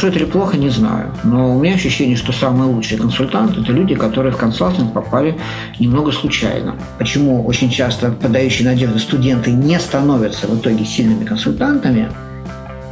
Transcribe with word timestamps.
Хорошо 0.00 0.16
это 0.16 0.24
или 0.24 0.32
плохо, 0.32 0.56
не 0.56 0.70
знаю. 0.70 1.12
Но 1.24 1.54
у 1.54 1.60
меня 1.60 1.74
ощущение, 1.74 2.16
что 2.16 2.32
самые 2.32 2.72
лучшие 2.72 2.98
консультанты– 2.98 3.60
это 3.62 3.70
люди, 3.70 3.94
которые 3.94 4.32
в 4.32 4.38
консалтинг 4.38 4.94
попали 4.94 5.36
немного 5.78 6.10
случайно. 6.10 6.74
Почему 6.98 7.44
очень 7.44 7.68
часто 7.68 8.10
подающие 8.10 8.66
надежды 8.66 8.98
студенты 8.98 9.52
не 9.52 9.78
становятся 9.78 10.46
в 10.46 10.58
итоге 10.58 10.86
сильными 10.86 11.26
консультантами 11.26 12.08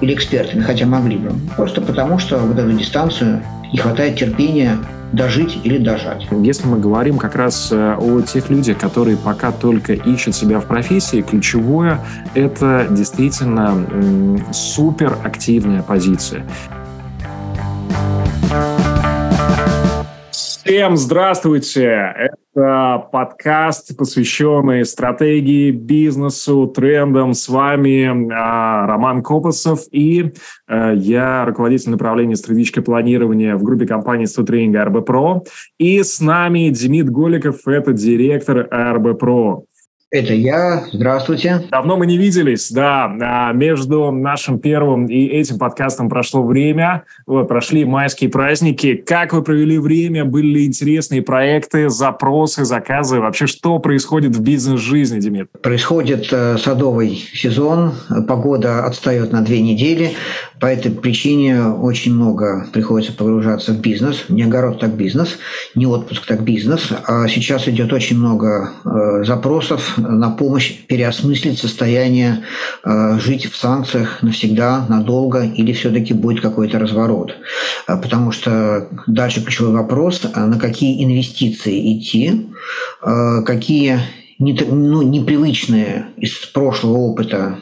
или 0.02 0.12
экспертами, 0.12 0.60
хотя 0.60 0.84
могли 0.84 1.16
бы? 1.16 1.32
Просто 1.56 1.80
потому, 1.80 2.18
что 2.18 2.36
вот 2.40 2.58
эту 2.58 2.72
дистанцию 2.72 3.42
не 3.72 3.78
хватает 3.78 4.18
терпения 4.18 4.76
дожить 5.12 5.58
или 5.64 5.78
дожать. 5.78 6.26
Если 6.30 6.66
мы 6.66 6.78
говорим 6.78 7.16
как 7.16 7.36
раз 7.36 7.70
э, 7.72 7.94
о 7.98 8.20
тех 8.20 8.50
людях, 8.50 8.76
которые 8.76 9.16
пока 9.16 9.50
только 9.52 9.94
ищут 9.94 10.34
себя 10.34 10.60
в 10.60 10.66
профессии, 10.66 11.22
ключевое– 11.22 12.00
это 12.34 12.86
действительно 12.90 14.38
супер 14.52 15.16
активная 15.24 15.82
позиция. 15.82 16.44
Всем 20.68 20.96
здравствуйте! 20.96 22.14
Это 22.14 23.08
подкаст, 23.10 23.96
посвященный 23.96 24.84
стратегии, 24.84 25.70
бизнесу, 25.70 26.66
трендам. 26.66 27.34
С 27.34 27.48
вами 27.48 28.30
а, 28.32 28.86
Роман 28.86 29.22
Копосов 29.22 29.80
и 29.92 30.32
а, 30.66 30.92
я 30.92 31.44
руководитель 31.46 31.90
направления 31.90 32.36
стратегическое 32.36 32.82
планирование 32.82 33.56
в 33.56 33.62
группе 33.62 33.86
компании 33.86 34.26
«Стутренинга 34.26 34.84
РБ 34.84 35.06
Про». 35.06 35.44
И 35.78 36.02
с 36.02 36.20
нами 36.20 36.68
Демид 36.68 37.08
Голиков, 37.10 37.66
это 37.66 37.92
директор 37.92 38.68
РБ 38.70 39.18
Про. 39.18 39.64
Это 40.10 40.32
я. 40.32 40.84
Здравствуйте. 40.90 41.66
Давно 41.70 41.98
мы 41.98 42.06
не 42.06 42.16
виделись, 42.16 42.72
да. 42.72 43.14
А 43.20 43.52
между 43.52 44.10
нашим 44.10 44.58
первым 44.58 45.04
и 45.04 45.26
этим 45.26 45.58
подкастом 45.58 46.08
прошло 46.08 46.42
время. 46.42 47.04
Вот, 47.26 47.46
прошли 47.46 47.84
майские 47.84 48.30
праздники. 48.30 48.94
Как 48.94 49.34
вы 49.34 49.42
провели 49.42 49.78
время? 49.78 50.24
Были 50.24 50.46
ли 50.46 50.66
интересные 50.66 51.20
проекты, 51.20 51.90
запросы, 51.90 52.64
заказы? 52.64 53.20
Вообще, 53.20 53.46
что 53.46 53.78
происходит 53.80 54.34
в 54.34 54.40
бизнес-жизни, 54.40 55.20
Демид? 55.20 55.48
Происходит 55.60 56.28
э, 56.32 56.56
садовый 56.56 57.14
сезон. 57.34 57.92
Погода 58.26 58.86
отстает 58.86 59.30
на 59.32 59.42
две 59.42 59.60
недели. 59.60 60.12
По 60.58 60.66
этой 60.66 60.90
причине 60.90 61.64
очень 61.66 62.14
много 62.14 62.66
приходится 62.72 63.12
погружаться 63.12 63.72
в 63.72 63.80
бизнес. 63.80 64.24
Не 64.30 64.44
огород, 64.44 64.80
так 64.80 64.94
бизнес. 64.94 65.38
Не 65.74 65.86
отпуск, 65.86 66.24
так 66.24 66.42
бизнес. 66.42 66.92
А 67.06 67.28
сейчас 67.28 67.68
идет 67.68 67.92
очень 67.92 68.16
много 68.16 68.70
э, 68.86 69.24
запросов 69.24 69.97
на 69.98 70.30
помощь 70.30 70.74
переосмыслить 70.86 71.58
состояние, 71.58 72.44
э, 72.84 73.18
жить 73.20 73.46
в 73.46 73.56
санкциях 73.56 74.22
навсегда, 74.22 74.86
надолго, 74.88 75.42
или 75.42 75.72
все-таки 75.72 76.14
будет 76.14 76.40
какой-то 76.40 76.78
разворот. 76.78 77.34
Э, 77.86 77.96
потому 78.00 78.32
что 78.32 78.88
дальше 79.06 79.42
ключевой 79.42 79.72
вопрос, 79.72 80.22
э, 80.24 80.44
на 80.44 80.58
какие 80.58 81.04
инвестиции 81.04 81.98
идти, 81.98 82.46
какие 83.00 84.00
ну, 84.38 85.02
непривычные 85.02 86.06
из 86.16 86.32
прошлого 86.54 86.98
опыта 86.98 87.56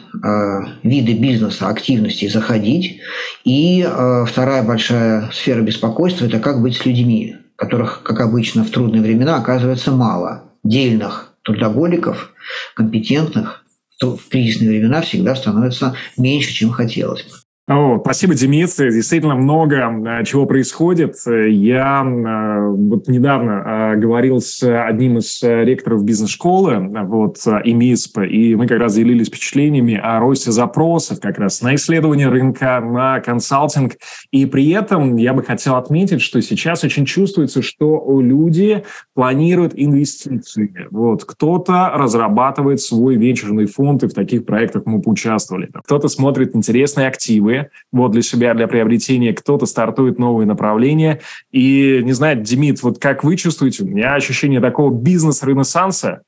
виды 0.83 1.15
бизнеса, 1.15 1.69
активности 1.69 2.29
заходить. 2.29 3.01
И 3.45 3.87
вторая 4.27 4.63
большая 4.63 5.31
сфера 5.33 5.63
беспокойства– 5.63 6.25
это 6.27 6.39
как 6.39 6.61
быть 6.61 6.77
с 6.77 6.85
людьми, 6.85 7.37
которых, 7.57 8.03
как 8.03 8.21
обычно, 8.21 8.65
в 8.65 8.71
трудные 8.71 9.03
времена 9.03 9.37
оказывается 9.37 9.93
мало, 9.93 10.45
дельных, 10.65 11.36
трудоголиков, 11.47 12.35
компетентных, 12.75 13.65
то 13.99 14.17
в 14.17 14.29
кризисные 14.29 14.69
времена 14.69 15.01
всегда 15.01 15.35
становится 15.35 15.97
меньше, 16.19 16.53
чем 16.53 16.71
хотелось 16.71 17.23
бы. 17.23 17.46
О, 17.69 17.99
спасибо, 18.01 18.33
Демид. 18.35 18.71
Действительно 18.79 19.35
много 19.35 19.91
э, 19.91 20.25
чего 20.25 20.47
происходит. 20.47 21.17
Я 21.27 22.05
э, 22.07 22.69
вот 22.71 23.09
недавно 23.09 23.95
э, 23.95 23.97
говорил 23.97 24.41
с 24.41 24.63
одним 24.63 25.19
из 25.19 25.43
ректоров 25.43 26.05
бизнес-школы, 26.05 26.79
вот, 27.07 27.39
ИМИСП, 27.45 28.19
и 28.21 28.55
мы 28.55 28.69
как 28.69 28.79
раз 28.79 28.95
делились 28.95 29.27
впечатлениями 29.27 30.01
о 30.01 30.21
росте 30.21 30.53
запросов 30.53 31.19
как 31.19 31.39
раз 31.39 31.61
на 31.61 31.75
исследование 31.75 32.29
рынка, 32.29 32.81
на 32.81 33.19
консалтинг. 33.19 33.95
И 34.31 34.47
при 34.47 34.71
этом 34.71 35.17
я 35.17 35.35
бы 35.35 35.43
хотел 35.43 35.75
отметить, 35.75 36.23
что 36.23 36.41
сейчас 36.43 36.85
очень 36.85 37.05
чувствуется, 37.05 37.63
что 37.63 38.21
люди 38.21 38.85
планируют 39.15 39.73
инвестиции. 39.75 40.87
Вот, 40.93 41.25
кто-то 41.25 41.91
разрабатывает 41.95 42.81
свой 42.81 43.17
венчурный 43.17 43.67
фонд, 43.67 44.05
и 44.05 44.07
в 44.07 44.15
таких 44.15 44.47
проектах 44.47 44.85
мы 44.87 45.03
поучаствовали. 45.03 45.69
Кто-то 45.85 46.07
смотрит 46.07 46.55
интересные 46.55 47.09
активы, 47.09 47.56
вот 47.93 48.13
для 48.13 48.23
себя, 48.23 48.55
для 48.55 48.69
приобретения, 48.69 49.33
кто-то 49.33 49.67
стартует 49.67 50.19
новые 50.19 50.47
направления. 50.47 51.21
И, 51.51 52.01
не 52.03 52.13
знаю, 52.13 52.41
Демид, 52.43 52.83
вот 52.83 52.99
как 52.99 53.25
вы 53.25 53.37
чувствуете, 53.37 53.85
у 53.85 53.87
меня 53.87 54.15
ощущение 54.15 54.61
такого 54.61 54.93
бизнес-ренессанса, 54.93 56.23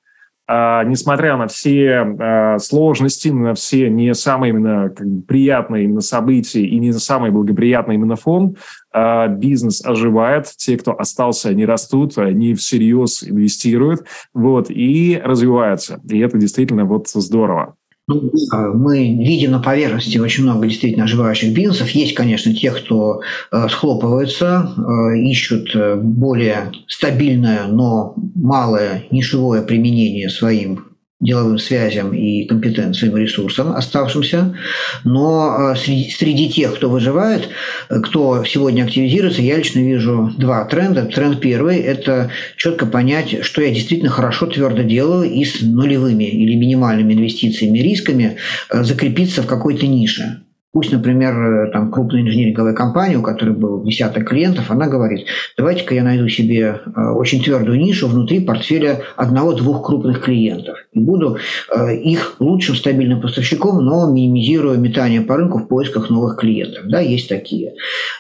а, 0.51 0.83
несмотря 0.85 1.37
на 1.37 1.47
все 1.47 2.07
а, 2.19 2.59
сложности, 2.59 3.29
на 3.29 3.53
все 3.53 3.91
не 3.91 4.15
самые 4.15 4.51
именно 4.51 4.89
как 4.89 5.07
бы, 5.07 5.23
приятные 5.23 5.85
именно 5.85 6.01
события 6.01 6.65
и 6.65 6.79
не 6.79 6.91
самый 6.95 7.31
благоприятный 7.31 7.97
именно 7.97 8.17
фон, 8.17 8.57
а, 8.91 9.29
бизнес 9.29 9.85
оживает, 9.85 10.47
те, 10.57 10.79
кто 10.79 10.99
остался, 10.99 11.51
они 11.51 11.67
растут, 11.67 12.17
они 12.17 12.55
всерьез 12.55 13.23
инвестируют, 13.23 14.05
вот, 14.33 14.71
и 14.71 15.21
развиваются. 15.23 16.01
И 16.09 16.19
это 16.19 16.39
действительно 16.39 16.87
вот 16.87 17.09
здорово. 17.09 17.75
Ну, 18.09 18.33
мы 18.73 19.15
видим 19.17 19.51
на 19.51 19.61
поверхности 19.61 20.17
очень 20.17 20.45
много 20.45 20.67
действительно 20.67 21.05
оживающих 21.05 21.53
бизнесов. 21.53 21.91
Есть, 21.91 22.15
конечно, 22.15 22.55
те, 22.55 22.71
кто 22.71 23.21
э, 23.53 23.69
схлопывается, 23.69 24.73
э, 24.77 25.19
ищут 25.19 25.77
э, 25.77 25.97
более 25.97 26.73
стабильное, 26.87 27.67
но 27.67 28.15
малое 28.35 29.05
нишевое 29.11 29.61
применение 29.61 30.31
своим 30.31 30.88
деловым 31.21 31.59
связям 31.59 32.13
и 32.15 32.45
компетенциям 32.45 33.17
ресурсам 33.17 33.73
оставшимся. 33.73 34.57
Но 35.05 35.73
э, 35.73 35.77
среди, 35.77 36.11
среди 36.11 36.49
тех, 36.49 36.77
кто 36.77 36.89
выживает, 36.89 37.49
э, 37.89 38.01
кто 38.01 38.45
сегодня 38.45 38.85
активизируется, 38.85 39.43
я 39.43 39.57
лично 39.57 39.81
вижу 39.81 40.33
два 40.39 40.65
тренда. 40.67 41.07
Тренд 41.07 41.41
первый– 41.41 41.79
это 41.79 42.31
четко 42.57 42.87
понять, 42.87 43.45
что 43.45 43.63
я 43.63 43.71
действительно 43.71 44.11
хорошо, 44.11 44.47
твердо 44.47 44.83
делаю 44.83 45.29
и 45.29 45.45
с 45.45 45.61
нулевыми 45.61 46.25
или 46.25 46.55
минимальными 46.55 47.15
инвестициями 47.15 47.81
рисками 47.81 48.37
э, 48.71 48.85
закрепиться 48.85 49.43
в 49.43 49.47
какой-то 49.47 49.89
нише. 49.89 50.43
Пусть, 50.71 50.93
например, 50.93 51.35
э, 51.35 51.71
там, 51.73 51.91
крупная 51.91 52.21
инжиниринговая 52.21 52.75
компания, 52.75 53.17
у 53.17 53.23
которой 53.23 53.55
был 53.55 53.83
десяток 53.85 54.29
клиентов, 54.29 54.71
она 54.71 54.87
говорит, 54.87 55.27
давайте-ка 55.57 55.95
я 55.95 56.03
найду 56.03 56.29
себе 56.29 56.81
э, 56.85 57.01
очень 57.13 57.43
твердую 57.43 57.79
нишу 57.79 58.07
внутри 58.07 58.41
портфеля 58.41 59.01
одного-двух 59.17 59.87
крупных 59.87 60.23
клиентов. 60.23 60.77
И 60.93 61.01
буду 61.01 61.39
э, 61.75 61.97
их 61.97 62.37
лучшим 62.39 62.75
стабильным 62.75 63.23
поставщиком, 63.23 63.83
но 63.83 64.11
минимизирую 64.13 64.79
метание 64.79 65.23
по 65.23 65.39
рынку 65.39 65.59
в 65.59 65.69
поисках 65.69 66.11
новых 66.11 66.37
клиентов. 66.37 66.85
Да, 66.87 67.01
есть 67.01 67.31
такие. 67.31 67.73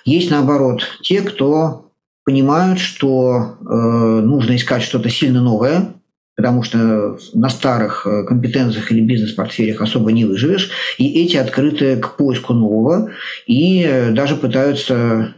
Есть, 0.06 0.30
наоборот, 0.30 0.82
те, 1.02 1.20
кто 1.20 1.90
понимают, 2.24 2.78
что 2.78 3.56
э, 3.60 4.20
нужно 4.22 4.56
искать 4.56 4.82
что-то 4.82 5.10
сильно 5.10 5.42
новое, 5.42 5.97
потому 6.38 6.62
что 6.62 7.18
на 7.34 7.48
старых 7.48 8.06
э, 8.06 8.22
компетенциях 8.22 8.92
или 8.92 9.00
бизнес-портфелях 9.00 9.82
особо 9.82 10.12
не 10.12 10.24
выживешь, 10.24 10.70
и 10.96 11.24
эти 11.24 11.36
открыты 11.36 11.96
к 11.96 12.14
поиску 12.16 12.54
нового, 12.54 13.10
и 13.48 13.82
э, 13.82 14.12
даже 14.12 14.36
пытаются 14.36 15.34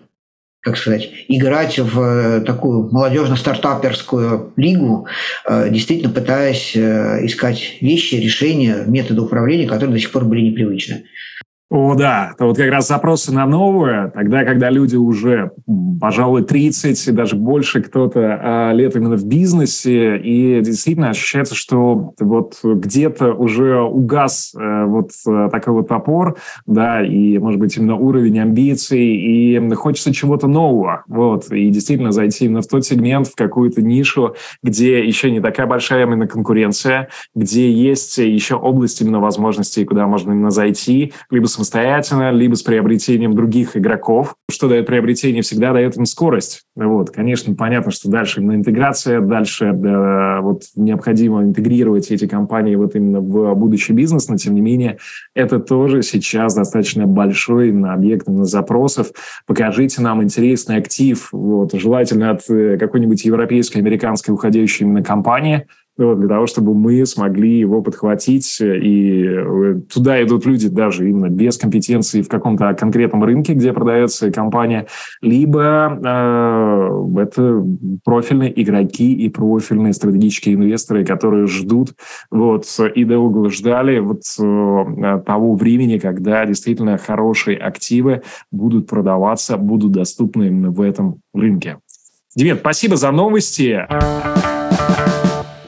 как 0.62 0.76
сказать, 0.76 1.10
играть 1.28 1.78
в 1.78 2.00
э, 2.02 2.40
такую 2.42 2.90
молодежно-стартаперскую 2.90 4.52
лигу, 4.56 5.06
действительно 5.70 6.12
пытаясь 6.12 6.76
искать 6.76 7.78
вещи, 7.80 8.16
решения, 8.16 8.84
методы 8.86 9.22
управления, 9.22 9.66
которые 9.66 9.94
до 9.94 10.00
сих 10.00 10.10
пор 10.10 10.26
были 10.26 10.42
непривычны. 10.42 11.04
О, 11.70 11.94
да, 11.94 12.32
это 12.34 12.46
вот 12.46 12.56
как 12.56 12.68
раз 12.68 12.88
запросы 12.88 13.32
на 13.32 13.46
новое, 13.46 14.08
тогда, 14.08 14.42
когда 14.42 14.70
люди 14.70 14.96
уже, 14.96 15.52
пожалуй, 16.00 16.42
30 16.42 17.06
и 17.06 17.12
даже 17.12 17.36
больше 17.36 17.80
кто-то 17.80 18.40
а, 18.42 18.72
лет 18.72 18.96
именно 18.96 19.16
в 19.16 19.24
бизнесе, 19.24 20.16
и 20.18 20.60
действительно 20.62 21.10
ощущается, 21.10 21.54
что 21.54 22.12
вот 22.18 22.58
где-то 22.64 23.34
уже 23.34 23.80
угас 23.82 24.52
э, 24.58 24.84
вот 24.86 25.12
э, 25.28 25.48
такой 25.52 25.74
вот 25.74 25.86
топор, 25.86 26.38
да, 26.66 27.06
и, 27.06 27.38
может 27.38 27.60
быть, 27.60 27.76
именно 27.76 27.94
уровень 27.94 28.40
амбиций, 28.40 29.06
и 29.06 29.74
хочется 29.76 30.12
чего-то 30.12 30.48
нового, 30.48 31.04
вот, 31.06 31.52
и 31.52 31.70
действительно 31.70 32.10
зайти 32.10 32.46
именно 32.46 32.62
в 32.62 32.66
тот 32.66 32.84
сегмент, 32.84 33.28
в 33.28 33.36
какую-то 33.36 33.80
нишу, 33.80 34.34
где 34.64 35.06
еще 35.06 35.30
не 35.30 35.38
такая 35.38 35.68
большая 35.68 36.04
именно 36.04 36.26
конкуренция, 36.26 37.10
где 37.32 37.70
есть 37.70 38.18
еще 38.18 38.56
область 38.56 39.00
именно 39.00 39.20
возможностей, 39.20 39.84
куда 39.84 40.08
можно 40.08 40.32
именно 40.32 40.50
зайти, 40.50 41.12
либо 41.30 41.46
самостоятельно, 41.60 42.30
либо 42.30 42.54
с 42.54 42.62
приобретением 42.62 43.34
других 43.34 43.76
игроков. 43.76 44.34
Что 44.50 44.68
дает 44.68 44.86
приобретение? 44.86 45.42
Всегда 45.42 45.72
дает 45.74 45.96
им 45.96 46.06
скорость. 46.06 46.62
Вот, 46.74 47.10
конечно, 47.10 47.54
понятно, 47.54 47.90
что 47.90 48.10
дальше 48.10 48.40
именно 48.40 48.54
интеграция, 48.54 49.20
дальше 49.20 49.72
да, 49.74 50.40
вот 50.40 50.62
необходимо 50.74 51.42
интегрировать 51.42 52.10
эти 52.10 52.26
компании 52.26 52.76
вот 52.76 52.94
именно 52.94 53.20
в 53.20 53.54
будущий 53.54 53.92
бизнес, 53.92 54.28
но 54.28 54.36
тем 54.36 54.54
не 54.54 54.62
менее 54.62 54.96
это 55.34 55.60
тоже 55.60 56.02
сейчас 56.02 56.54
достаточно 56.54 57.06
большой 57.06 57.68
именно 57.68 57.92
объект 57.92 58.26
именно 58.26 58.46
запросов. 58.46 59.08
Покажите 59.46 60.00
нам 60.00 60.22
интересный 60.22 60.76
актив, 60.76 61.28
вот, 61.32 61.74
желательно 61.74 62.30
от 62.30 62.48
э, 62.48 62.78
какой-нибудь 62.78 63.24
европейской, 63.24 63.78
американской 63.78 64.32
уходящей 64.32 64.86
именно 64.86 65.02
компании– 65.02 65.66
вот, 66.04 66.20
для 66.20 66.28
того, 66.28 66.46
чтобы 66.46 66.74
мы 66.74 67.04
смогли 67.06 67.58
его 67.58 67.82
подхватить. 67.82 68.60
И 68.60 69.24
э, 69.24 69.80
туда 69.92 70.22
идут 70.22 70.46
люди 70.46 70.68
даже 70.68 71.08
именно 71.08 71.28
без 71.28 71.58
компетенции 71.58 72.22
в 72.22 72.28
каком-то 72.28 72.72
конкретном 72.74 73.24
рынке, 73.24 73.54
где 73.54 73.72
продается 73.72 74.30
компания, 74.30 74.86
либо 75.22 75.98
э, 76.02 77.20
это 77.20 77.64
профильные 78.04 78.62
игроки 78.62 79.12
и 79.12 79.28
профильные 79.28 79.92
стратегические 79.92 80.54
инвесторы, 80.54 81.04
которые 81.04 81.46
ждут 81.46 81.94
вот, 82.30 82.66
и 82.94 83.04
долго 83.04 83.50
ждали 83.50 83.98
вот 83.98 84.22
э, 84.38 85.22
того 85.26 85.54
времени, 85.54 85.98
когда 85.98 86.44
действительно 86.46 86.98
хорошие 86.98 87.56
активы 87.56 88.22
будут 88.50 88.86
продаваться, 88.86 89.56
будут 89.56 89.92
доступны 89.92 90.48
именно 90.48 90.70
в 90.70 90.80
этом 90.80 91.20
рынке. 91.34 91.78
Димит, 92.36 92.58
спасибо 92.60 92.96
за 92.96 93.10
новости 93.10 93.86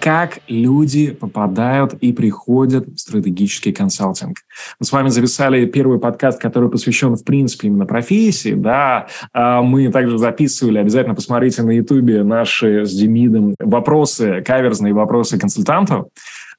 как 0.03 0.41
люди 0.49 1.13
попадают 1.13 1.95
и 1.95 2.13
приходят 2.13 2.89
в 2.89 2.99
стратегический 2.99 3.71
консалтинг. 3.71 4.39
Мы 4.81 4.85
с 4.85 4.91
вами 4.91 5.11
записали 5.11 5.65
первый 5.65 6.01
подкаст, 6.01 6.41
который 6.41 6.69
посвящен, 6.69 7.15
в 7.15 7.25
принципе, 7.25 7.69
именно 7.69 7.87
профессии. 7.87 8.55
Да, 8.55 9.07
а 9.33 9.63
мы 9.63 9.93
также 9.93 10.19
записывали, 10.19 10.79
обязательно 10.79 11.15
посмотрите 11.15 11.63
на 11.63 11.71
Ютубе 11.71 12.25
наши 12.25 12.85
с 12.85 12.93
Демидом 12.93 13.55
вопросы, 13.61 14.43
каверзные 14.45 14.93
вопросы 14.93 15.39
консультантов. 15.39 16.07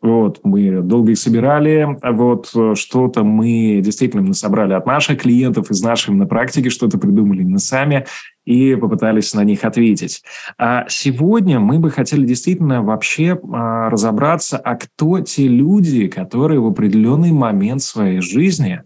Вот, 0.03 0.41
мы 0.43 0.81
долго 0.81 1.13
их 1.13 1.17
собирали, 1.17 1.97
вот, 2.03 2.51
что-то 2.77 3.23
мы 3.23 3.79
действительно 3.81 4.33
собрали 4.33 4.73
от 4.73 4.85
наших 4.85 5.21
клиентов, 5.21 5.71
из 5.71 5.81
нашей 5.81 6.13
на 6.13 6.25
практике, 6.25 6.69
что-то 6.69 6.97
придумали 6.97 7.41
именно 7.41 7.57
сами 7.57 8.05
и 8.43 8.75
попытались 8.75 9.33
на 9.33 9.45
них 9.45 9.63
ответить. 9.63 10.21
А 10.57 10.85
сегодня 10.89 11.61
мы 11.61 11.79
бы 11.79 11.89
хотели 11.89 12.25
действительно 12.25 12.83
вообще 12.83 13.39
а, 13.53 13.89
разобраться, 13.89 14.57
а 14.57 14.75
кто 14.75 15.21
те 15.21 15.47
люди, 15.47 16.09
которые 16.09 16.59
в 16.59 16.67
определенный 16.67 17.31
момент 17.31 17.81
своей 17.81 18.19
жизни 18.19 18.81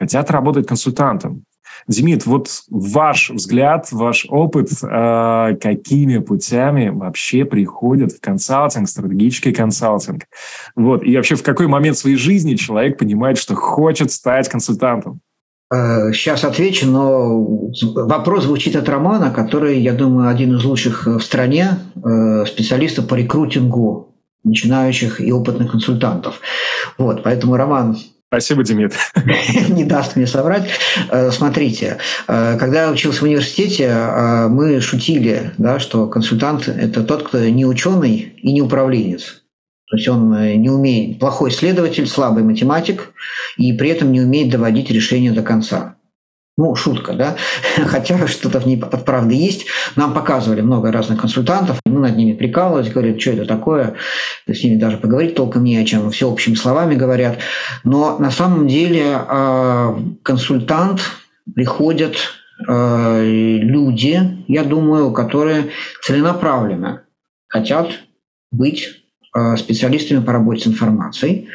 хотят 0.00 0.30
работать 0.30 0.66
консультантом. 0.66 1.44
Демид, 1.86 2.26
вот 2.26 2.48
ваш 2.68 3.30
взгляд, 3.30 3.88
ваш 3.92 4.26
опыт, 4.28 4.70
э, 4.82 5.56
какими 5.60 6.18
путями 6.18 6.88
вообще 6.88 7.44
приходят 7.44 8.12
в 8.12 8.20
консалтинг, 8.20 8.88
стратегический 8.88 9.52
консалтинг? 9.52 10.24
Вот, 10.76 11.02
и 11.02 11.16
вообще 11.16 11.34
в 11.34 11.42
какой 11.42 11.66
момент 11.66 11.96
своей 11.96 12.16
жизни 12.16 12.54
человек 12.56 12.98
понимает, 12.98 13.38
что 13.38 13.54
хочет 13.54 14.10
стать 14.10 14.48
консультантом? 14.48 15.20
Сейчас 15.70 16.44
э, 16.44 16.48
отвечу, 16.48 16.86
но 16.86 17.70
вопрос 17.94 18.44
звучит 18.44 18.74
от 18.74 18.88
Романа, 18.88 19.30
который, 19.30 19.78
я 19.80 19.92
думаю, 19.92 20.28
один 20.28 20.56
из 20.56 20.64
лучших 20.64 21.06
в 21.06 21.20
стране 21.20 21.78
э, 21.94 22.46
специалистов 22.46 23.06
по 23.06 23.14
рекрутингу 23.14 24.14
начинающих 24.44 25.20
и 25.20 25.30
опытных 25.30 25.70
консультантов. 25.72 26.40
Вот, 26.96 27.22
поэтому, 27.22 27.56
Роман, 27.56 27.98
Спасибо, 28.28 28.62
Демид. 28.62 28.94
Не 29.68 29.84
даст 29.84 30.16
мне 30.16 30.26
соврать. 30.26 30.68
Э, 31.10 31.30
смотрите, 31.30 31.98
когда 32.26 32.84
я 32.84 32.90
учился 32.90 33.20
в 33.20 33.22
университете, 33.24 33.94
мы 34.48 34.80
шутили, 34.80 35.52
да, 35.58 35.78
что 35.78 36.06
консультант– 36.06 36.68
это 36.68 37.02
тот, 37.04 37.22
кто 37.28 37.38
не 37.48 37.64
ученый 37.64 38.34
и 38.36 38.52
не 38.52 38.60
управленец. 38.60 39.42
То 39.88 39.96
есть 39.96 40.08
он 40.08 40.32
э, 40.34 40.54
не 40.56 40.68
умеет, 40.68 41.18
плохой 41.18 41.50
исследователь, 41.50 42.06
слабый 42.06 42.42
математик, 42.42 43.12
и 43.56 43.72
при 43.72 43.90
этом 43.90 44.12
не 44.12 44.20
умеет 44.20 44.50
доводить 44.50 44.90
решение 44.90 45.32
до 45.32 45.42
конца. 45.42 45.96
Ну, 46.58 46.74
шутка, 46.74 47.12
да? 47.12 47.36
Хотя 47.86 48.26
что-то 48.26 48.58
в 48.58 48.66
ней 48.66 48.78
от 48.80 49.04
правды 49.04 49.34
есть. 49.34 49.66
Нам 49.94 50.12
показывали 50.12 50.60
много 50.60 50.90
разных 50.90 51.20
консультантов, 51.20 51.80
мы 51.86 52.00
над 52.00 52.16
ними 52.16 52.32
прикалывались, 52.32 52.92
говорят, 52.92 53.20
что 53.20 53.30
это 53.30 53.46
такое, 53.46 53.94
с 54.48 54.64
ними 54.64 54.76
даже 54.76 54.96
поговорить 54.96 55.36
толком 55.36 55.62
не 55.62 55.76
о 55.76 55.84
чем, 55.84 56.10
все 56.10 56.28
общими 56.28 56.56
словами 56.56 56.96
говорят. 56.96 57.38
Но 57.84 58.18
на 58.18 58.32
самом 58.32 58.66
деле 58.66 59.04
а, 59.06 59.96
консультант 60.24 61.00
приходят 61.54 62.16
а, 62.66 63.22
люди, 63.22 64.20
я 64.48 64.64
думаю, 64.64 65.12
которые 65.12 65.70
целенаправленно 66.02 67.04
хотят 67.48 67.88
быть 68.50 68.98
Э, 69.36 69.56
специалистами 69.56 70.24
по 70.24 70.32
работе 70.32 70.62
с 70.62 70.66
информацией, 70.66 71.48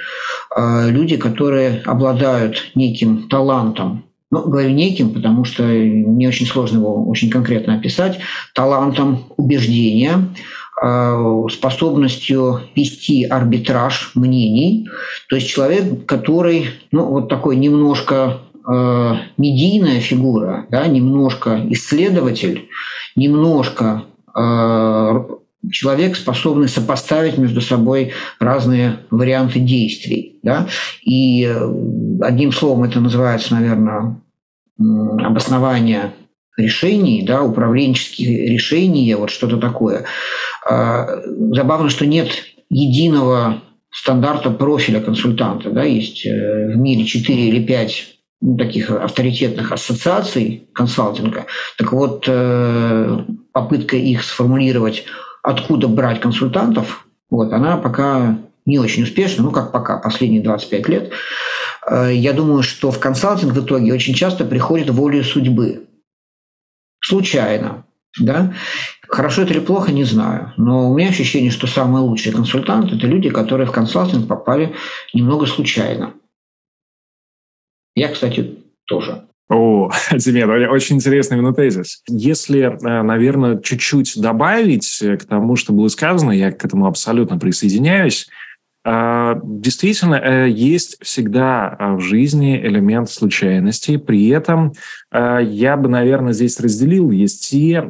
люди, 0.56 1.18
которые 1.18 1.82
обладают 1.86 2.72
неким 2.76 3.28
талантом, 3.28 4.06
ну, 4.34 4.50
говорю 4.50 4.72
неким, 4.72 5.12
потому 5.12 5.46
что 5.46 5.62
мне 5.64 6.28
очень 6.28 6.48
сложно 6.48 6.78
его 6.78 7.08
очень 7.08 7.30
конкретно 7.30 7.76
описать, 7.76 8.20
талантом 8.56 9.26
убеждения, 9.38 10.30
э, 10.84 11.44
способностью 11.52 12.62
вести 12.76 13.26
арбитраж 13.26 14.12
мнений, 14.16 14.90
то 15.30 15.36
есть 15.36 15.48
человек, 15.48 16.08
который, 16.08 16.72
ну, 16.92 17.06
вот 17.06 17.30
такой 17.30 17.56
немножко 17.56 18.40
медийная 19.38 20.00
фигура, 20.00 20.68
да, 20.70 20.88
немножко 20.88 21.62
исследователь, 21.70 22.70
немножко 23.14 24.06
человек, 25.72 26.16
способный 26.16 26.68
сопоставить 26.68 27.38
между 27.38 27.62
собой 27.62 28.12
разные 28.40 29.00
варианты 29.10 29.60
действий. 29.60 30.40
Да? 30.44 30.68
И 31.04 31.46
э, 31.46 31.74
одним 32.22 32.52
словом 32.52 32.84
это 32.84 33.00
называется, 33.00 33.54
наверное, 33.54 34.18
обоснование 34.78 36.14
решений, 36.58 37.24
да, 37.26 37.44
управленческие 37.44 38.48
решения, 38.48 39.16
вот 39.18 39.30
что-то 39.30 39.58
такое. 39.58 40.06
А, 40.70 41.08
забавно, 41.52 41.90
что 41.90 42.06
нет 42.06 42.30
единого 42.70 43.62
стандарта 43.94 44.50
профиля 44.50 45.00
консультанта. 45.00 45.70
Да? 45.70 45.84
Есть 45.84 46.26
э, 46.26 46.74
в 46.74 46.78
мире 46.78 47.06
4 47.06 47.48
или 47.48 47.64
5 47.64 48.08
ну, 48.42 48.58
таких 48.58 48.90
авторитетных 48.90 49.72
ассоциаций 49.72 50.68
консалтинга. 50.74 51.46
Так 51.78 51.94
вот, 51.94 52.26
э, 52.28 53.20
попытка 53.52 53.96
их 53.96 54.24
сформулировать 54.24 55.06
откуда 55.44 55.88
брать 55.88 56.20
консультантов, 56.20 57.06
вот, 57.30 57.52
она 57.54 57.78
пока 57.78 58.38
не 58.66 58.80
очень 58.80 59.04
успешна, 59.04 59.44
ну 59.44 59.52
как 59.52 59.72
пока, 59.72 59.98
последние 59.98 60.42
25 60.42 60.90
лет. 60.90 61.12
Э, 61.90 62.12
я 62.14 62.34
думаю, 62.34 62.64
что 62.64 62.92
в 62.92 63.00
консалтинг 63.00 63.54
в 63.54 63.66
итоге 63.66 63.94
очень 63.94 64.14
часто 64.14 64.46
приходит 64.46 64.90
волею 64.90 65.24
судьбы. 65.24 65.88
Случайно. 67.02 67.86
Да? 68.20 68.54
Хорошо 69.08 69.42
это 69.42 69.54
или 69.54 69.60
плохо, 69.60 69.92
не 69.92 70.04
знаю. 70.04 70.54
Но 70.58 70.90
у 70.90 70.96
меня 70.96 71.10
ощущение, 71.10 71.52
что 71.52 71.68
самые 71.68 72.04
лучшие 72.04 72.34
консультанты– 72.34 72.96
это 72.98 73.08
люди, 73.08 73.30
которые 73.30 73.68
в 73.68 73.72
консалтинг 73.72 74.28
попали 74.28 74.76
немного 75.14 75.46
случайно. 75.46 76.14
Я, 77.96 78.10
кстати, 78.10 78.58
тоже. 78.86 79.28
О, 79.50 79.92
Демид, 80.12 80.48
очень 80.48 80.96
интересный 80.96 81.38
именно 81.38 81.54
тезис. 81.54 82.02
Если, 82.08 82.62
э, 82.62 83.02
наверное, 83.04 83.60
чуть-чуть 83.60 84.20
добавить 84.20 85.00
к 85.00 85.26
тому, 85.26 85.56
что 85.56 85.74
было 85.74 85.88
сказано, 85.90 86.32
я 86.32 86.52
к 86.52 86.64
этому 86.64 86.88
абсолютно 86.88 87.38
присоединяюсь. 87.38 88.28
Э, 88.86 89.36
действительно, 89.44 90.16
э, 90.16 90.50
есть 90.50 90.98
всегда 91.02 91.78
в 91.98 92.00
жизни 92.00 92.58
элемент 92.58 93.10
случайности. 93.10 93.98
При 93.98 94.28
этом 94.30 94.74
я 95.12 95.78
бы, 95.78 95.90
наверное, 95.90 96.34
здесь 96.34 96.60
разделил. 96.60 97.12
Есть 97.12 97.50
те 97.50 97.82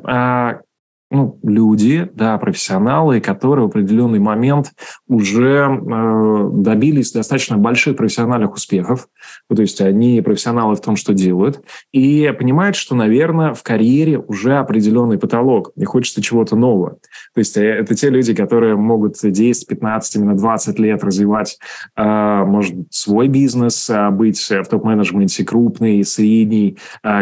ну, 1.14 1.40
люди, 1.44 2.10
да, 2.16 2.38
профессионалы, 2.40 3.22
которые 3.22 3.66
в 3.66 3.70
определенный 3.70 4.18
момент 4.18 4.72
уже 5.08 5.68
э, 5.70 6.50
добились 6.54 7.12
достаточно 7.12 7.56
больших 7.56 7.98
профессиональных 7.98 8.54
успехов. 8.54 9.08
То 9.54 9.62
есть 9.62 9.82
они 9.82 10.22
профессионалы 10.22 10.76
в 10.76 10.82
том, 10.82 10.96
что 10.96 11.14
делают, 11.14 11.62
и 11.92 12.34
понимают, 12.38 12.76
что, 12.76 12.96
наверное, 12.96 13.54
в 13.54 13.64
карьере 13.64 14.18
уже 14.20 14.58
определенный 14.58 15.18
потолок, 15.18 15.72
и 15.76 15.86
хочется 15.86 16.22
чего-то 16.22 16.56
нового. 16.56 16.98
То 17.34 17.40
есть 17.40 17.58
э, 17.58 17.64
это 17.64 17.96
те 17.96 18.10
люди, 18.10 18.34
которые 18.34 18.76
могут 18.76 19.16
10, 19.22 19.68
15, 19.68 20.16
именно 20.16 20.36
20 20.36 20.80
лет 20.80 21.04
развивать, 21.04 21.60
э, 21.96 22.44
может, 22.46 22.76
свой 22.90 23.28
бизнес, 23.28 23.90
э, 23.90 24.10
быть 24.10 24.40
в 24.40 24.66
топ-менеджменте 24.66 25.44
крупной, 25.46 26.04
средней 26.04 26.78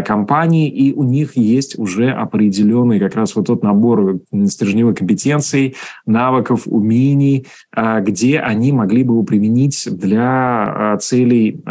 компании, 0.06 0.70
и 0.70 0.94
у 0.94 1.04
них 1.04 1.36
есть 1.36 1.78
уже 1.78 2.12
определенный 2.12 3.00
как 3.00 3.16
раз 3.16 3.36
вот 3.36 3.48
тот 3.48 3.64
набор 3.64 4.20
стержневых 4.46 4.98
компетенций, 4.98 5.76
навыков, 6.06 6.64
умений, 6.66 7.48
где 7.76 8.40
они 8.40 8.72
могли 8.72 9.04
бы 9.04 9.14
его 9.14 9.24
применить 9.24 9.88
для 9.92 10.98
целей 11.02 11.62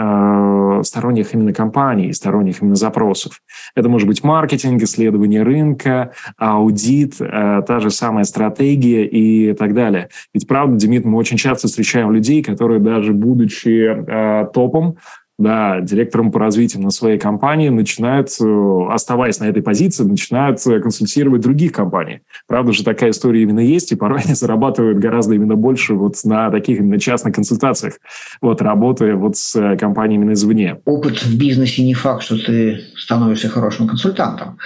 сторонних 0.83 1.35
именно 1.35 1.53
компаний, 1.53 2.13
сторонних 2.13 2.63
именно 2.63 2.75
запросов. 2.75 3.41
Это 3.75 3.89
может 3.89 4.09
быть 4.09 4.25
маркетинг, 4.25 4.83
исследование 4.83 5.43
рынка, 5.43 6.13
аудит, 6.37 7.19
та 7.19 7.81
же 7.81 7.91
самая 7.91 8.25
стратегия 8.25 9.05
и 9.07 9.53
так 9.55 9.75
далее. 9.75 10.09
Ведь 10.33 10.47
правда, 10.47 10.77
Демид, 10.77 11.05
мы 11.05 11.19
очень 11.19 11.37
часто 11.37 11.69
встречаем 11.69 12.13
людей, 12.13 12.43
которые 12.43 12.81
даже 12.81 13.13
будучи 13.13 14.51
топом, 14.53 14.97
да, 15.41 15.81
директором 15.81 16.31
по 16.31 16.39
развитию 16.39 16.83
на 16.83 16.91
своей 16.91 17.19
компании 17.19 17.71
начинают, 17.71 18.29
э, 18.41 18.87
оставаясь 18.91 19.41
на 19.41 19.45
этой 19.45 19.63
позиции, 19.63 20.05
начинают 20.05 20.65
э, 20.67 20.81
консультировать 20.81 21.41
других 21.41 21.73
компаний. 21.73 22.21
Правда 22.47 22.73
же, 22.73 22.85
такая 22.85 23.11
история 23.11 23.43
именно 23.43 23.61
есть, 23.61 23.91
и 23.91 23.97
порой 23.97 24.21
они 24.25 24.35
зарабатывают 24.35 24.99
гораздо 24.99 25.35
именно 25.35 25.57
больше 25.57 25.95
вот 25.95 26.17
на 26.25 26.51
таких 26.51 26.81
именно 26.81 27.01
частных 27.01 27.35
консультациях, 27.35 27.95
вот, 28.43 28.61
работая 28.61 29.17
вот 29.17 29.37
с 29.37 29.57
э, 29.57 29.79
компаниями 29.79 30.35
извне. 30.35 30.79
Опыт 30.85 31.23
в 31.23 31.39
бизнесе 31.39 31.83
не 31.85 31.95
факт, 31.95 32.23
что 32.23 32.37
ты 32.37 32.81
становишься 33.11 33.49
хорошим 33.49 33.89
консультантом. 33.89 34.59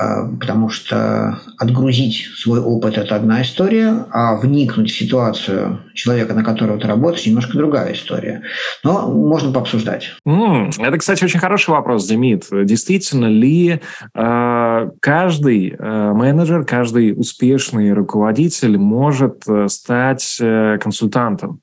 Э, 0.00 0.26
потому 0.40 0.70
что 0.70 1.38
отгрузить 1.58 2.30
свой 2.34 2.58
опыт– 2.58 2.96
это 2.96 3.14
одна 3.14 3.42
история, 3.42 4.06
а 4.10 4.36
вникнуть 4.36 4.90
в 4.90 4.96
ситуацию 4.96 5.80
человека, 5.92 6.32
на 6.32 6.42
которого 6.42 6.78
ты 6.78 6.86
работаешь, 6.86 7.26
немножко 7.26 7.58
другая 7.58 7.92
история. 7.92 8.42
Но 8.84 9.08
можно 9.08 9.52
пообсуждать. 9.52 10.12
Mm, 10.26 10.70
это, 10.78 10.96
кстати, 10.96 11.24
очень 11.24 11.40
хороший 11.40 11.70
вопрос, 11.70 12.06
Демид. 12.06 12.46
Действительно 12.50 13.26
ли 13.26 13.80
э, 14.14 14.90
каждый 15.00 15.76
э, 15.78 16.12
менеджер, 16.14 16.64
каждый 16.64 17.12
успешный 17.12 17.92
руководитель 17.92 18.78
может 18.78 19.42
э, 19.46 19.68
стать 19.68 20.38
э, 20.40 20.78
консультантом? 20.78 21.60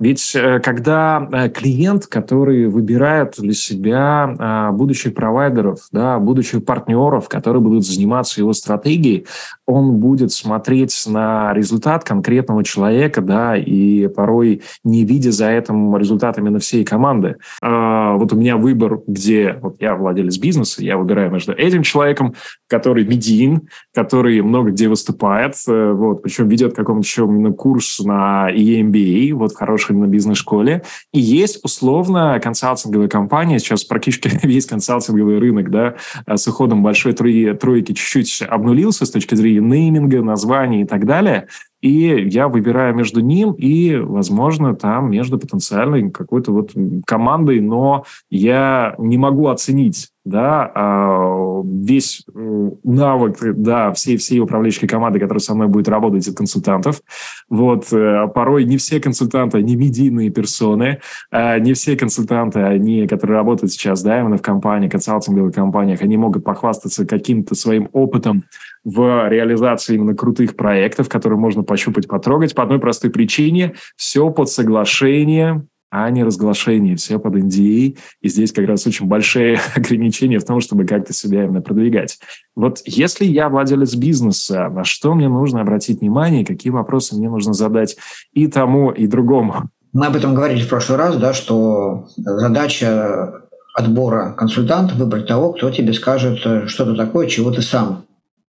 Ведь 0.00 0.34
э, 0.34 0.60
когда 0.60 1.28
э, 1.32 1.48
клиент, 1.48 2.06
который 2.06 2.66
выбирает 2.66 3.34
для 3.38 3.54
себя 3.54 4.34
а, 4.38 4.72
будущих 4.72 5.14
провайдеров, 5.14 5.78
да, 5.92 6.18
будущих 6.18 6.64
партнеров, 6.64 7.28
которые 7.28 7.62
будут 7.62 7.86
заниматься 7.86 8.40
его 8.40 8.52
стратегией, 8.52 9.26
он 9.66 9.98
будет 9.98 10.32
смотреть 10.32 11.04
на 11.06 11.52
результат 11.54 12.04
конкретного 12.04 12.64
человека, 12.64 13.20
да, 13.20 13.56
и 13.56 14.08
порой 14.08 14.62
не 14.82 15.04
видя 15.04 15.30
за 15.32 15.50
этим 15.50 15.96
результат 15.96 16.38
именно 16.38 16.58
всей 16.58 16.84
команды. 16.84 17.36
А, 17.62 18.14
вот 18.14 18.32
у 18.32 18.36
меня 18.36 18.56
выбор, 18.56 19.00
где 19.06 19.58
вот 19.60 19.76
я 19.80 19.94
владелец 19.94 20.38
бизнеса, 20.38 20.82
я 20.82 20.96
выбираю 20.96 21.30
между 21.30 21.52
этим 21.52 21.82
человеком, 21.82 22.34
который 22.68 23.06
медиин, 23.06 23.68
который 23.94 24.40
много 24.42 24.70
где 24.70 24.88
выступает, 24.88 25.54
э, 25.68 25.92
вот, 25.92 26.22
причем 26.22 26.48
ведет 26.48 26.74
какой-то 26.74 27.00
еще 27.00 27.52
курс 27.52 28.00
на 28.00 28.50
EMBA, 28.50 29.34
вот 29.34 29.52
в 29.52 29.56
хорошем 29.56 29.83
именно 29.90 30.06
бизнес-школе. 30.06 30.82
И 31.12 31.20
есть 31.20 31.64
условно 31.64 32.38
консалтинговая 32.42 33.08
компания, 33.08 33.58
сейчас 33.58 33.84
практически 33.84 34.30
весь 34.46 34.66
консалтинговый 34.66 35.38
рынок, 35.38 35.70
да, 35.70 35.96
э, 36.26 36.36
с 36.36 36.46
уходом 36.46 36.82
большой 36.82 37.12
тройки 37.12 37.92
чуть-чуть 37.92 38.42
обнулился 38.42 39.06
с 39.06 39.10
точки 39.10 39.34
зрения 39.34 39.60
нейминга, 39.60 40.22
названий 40.22 40.82
и 40.82 40.84
так 40.84 41.06
далее. 41.06 41.48
И 41.84 42.28
я 42.30 42.48
выбираю 42.48 42.94
между 42.94 43.20
ним 43.20 43.52
и, 43.52 43.96
возможно, 43.96 44.74
там 44.74 45.10
между 45.10 45.38
потенциальной 45.38 46.10
какой-то 46.10 46.50
вот 46.50 46.72
командой, 47.06 47.60
но 47.60 48.04
я 48.30 48.94
не 48.96 49.18
могу 49.18 49.48
оценить 49.48 50.08
да, 50.24 50.72
а, 50.74 51.60
весь 51.64 52.24
э, 52.34 52.70
навык, 52.82 53.36
да, 53.56 53.92
всей, 53.92 54.16
всей 54.16 54.40
управленческой 54.40 54.88
команды, 54.88 55.20
которая 55.20 55.40
со 55.40 55.54
мной 55.54 55.68
будет 55.68 55.88
работать, 55.88 56.26
от 56.26 56.36
консультантов. 56.36 57.02
Вот, 57.50 57.92
э, 57.92 58.28
порой 58.34 58.64
не 58.64 58.78
все 58.78 59.00
консультанты, 59.00 59.58
они 59.58 59.76
медийные 59.76 60.30
персоны, 60.30 61.00
а 61.30 61.58
не 61.58 61.74
все 61.74 61.96
консультанты, 61.96 62.60
они, 62.60 63.06
которые 63.06 63.36
работают 63.36 63.72
сейчас, 63.72 64.02
да, 64.02 64.20
именно 64.20 64.38
в 64.38 64.42
компании, 64.42 64.88
консалтинговых 64.88 65.54
компаниях, 65.54 66.00
они 66.00 66.16
могут 66.16 66.42
похвастаться 66.42 67.06
каким-то 67.06 67.54
своим 67.54 67.90
опытом 67.92 68.44
в 68.82 69.28
реализации 69.28 69.94
именно 69.94 70.14
крутых 70.14 70.56
проектов, 70.56 71.08
которые 71.08 71.38
можно 71.38 71.62
пощупать, 71.62 72.08
потрогать 72.08 72.54
по 72.54 72.62
одной 72.62 72.78
простой 72.78 73.10
причине. 73.10 73.74
Все 73.96 74.30
под 74.30 74.48
соглашение 74.50 75.66
а 75.96 76.10
не 76.10 76.24
разглашение, 76.24 76.96
все 76.96 77.20
под 77.20 77.36
NDA. 77.36 77.96
И 78.20 78.28
здесь 78.28 78.50
как 78.52 78.66
раз 78.66 78.84
очень 78.84 79.06
большие 79.06 79.60
ограничения 79.76 80.40
в 80.40 80.44
том, 80.44 80.60
чтобы 80.60 80.86
как-то 80.86 81.12
себя 81.12 81.44
именно 81.44 81.62
продвигать. 81.62 82.18
Вот 82.56 82.80
если 82.84 83.24
я 83.24 83.48
владелец 83.48 83.94
бизнеса, 83.94 84.68
на 84.70 84.82
что 84.82 85.14
мне 85.14 85.28
нужно 85.28 85.60
обратить 85.60 86.00
внимание, 86.00 86.44
какие 86.44 86.72
вопросы 86.72 87.14
мне 87.14 87.30
нужно 87.30 87.52
задать 87.52 87.96
и 88.32 88.48
тому, 88.48 88.90
и 88.90 89.06
другому? 89.06 89.70
Мы 89.92 90.06
об 90.06 90.16
этом 90.16 90.34
говорили 90.34 90.62
в 90.62 90.68
прошлый 90.68 90.98
раз, 90.98 91.16
да, 91.16 91.32
что 91.32 92.08
задача 92.16 93.42
отбора 93.76 94.32
консультанта 94.32 94.96
выбрать 94.96 95.28
того, 95.28 95.52
кто 95.52 95.70
тебе 95.70 95.92
скажет 95.92 96.38
что-то 96.68 96.96
такое, 96.96 97.28
чего 97.28 97.52
ты 97.52 97.62
сам 97.62 98.06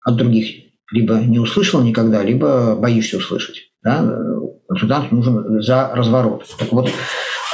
от 0.04 0.16
других 0.16 0.64
либо 0.92 1.16
не 1.16 1.40
услышал 1.40 1.82
никогда, 1.82 2.22
либо 2.22 2.76
боишься 2.76 3.16
услышать. 3.16 3.72
Да? 3.82 4.02
Консультант 4.68 5.12
нужен 5.12 5.62
за 5.62 5.90
разворот. 5.94 6.46
Так 6.58 6.72
вот, 6.72 6.90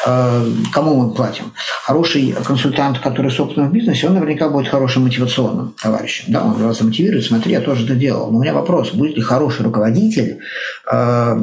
э, 0.07 0.45
кому 0.73 0.95
мы 0.95 1.15
платим? 1.15 1.53
Хороший 1.85 2.35
консультант, 2.45 3.01
который 3.01 3.31
с 3.31 3.41
опытом 3.41 3.69
в 3.69 3.73
бизнесе, 3.73 4.07
он 4.07 4.15
наверняка 4.15 4.49
будет 4.49 4.69
хорошим 4.69 5.05
мотивационным 5.05 5.75
товарищем. 5.83 6.27
Да, 6.29 6.45
он 6.45 6.53
вас 6.53 6.81
мотивирует, 6.81 7.25
смотри, 7.25 7.53
я 7.53 7.61
тоже 7.61 7.85
это 7.85 7.95
делал. 7.97 8.31
Но 8.31 8.39
у 8.39 8.43
меня 8.43 8.55
вопрос, 8.55 8.93
будет 8.93 9.17
ли 9.17 9.23
хороший 9.23 9.65
руководитель, 9.65 10.39
э, 10.91 11.37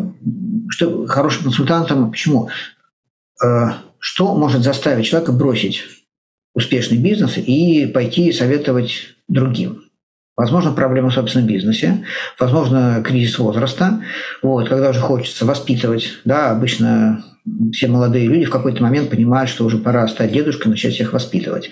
что 0.70 1.06
хорошим 1.08 1.44
консультантом, 1.44 2.12
почему? 2.12 2.50
Э, 3.44 3.72
что 4.00 4.36
может 4.36 4.62
заставить 4.62 5.06
человека 5.06 5.34
бросить 5.34 5.84
успешный 6.54 6.98
бизнес 6.98 7.38
и 7.38 7.88
пойти 7.88 8.32
советовать 8.32 9.16
другим? 9.28 9.87
Возможно, 10.38 10.72
проблема 10.72 11.10
в 11.10 11.16
собственном 11.16 11.48
бизнесе, 11.48 12.06
возможно, 12.40 13.02
кризис 13.04 13.40
возраста, 13.40 14.02
вот, 14.44 14.70
когда 14.70 14.92
уже 14.92 15.00
хочется 15.00 15.48
воспитывать, 15.48 16.20
да, 16.26 16.52
обычно 16.52 17.24
все 17.74 17.88
молодые 17.88 18.28
люди 18.28 18.46
в 18.46 18.52
какой-то 18.52 18.84
момент 18.84 19.10
понимают, 19.10 19.50
что 19.50 19.66
уже 19.66 19.80
пора 19.80 20.08
стать 20.08 20.32
дедушкой, 20.32 20.70
начать 20.70 20.94
всех 20.94 21.14
воспитывать. 21.14 21.72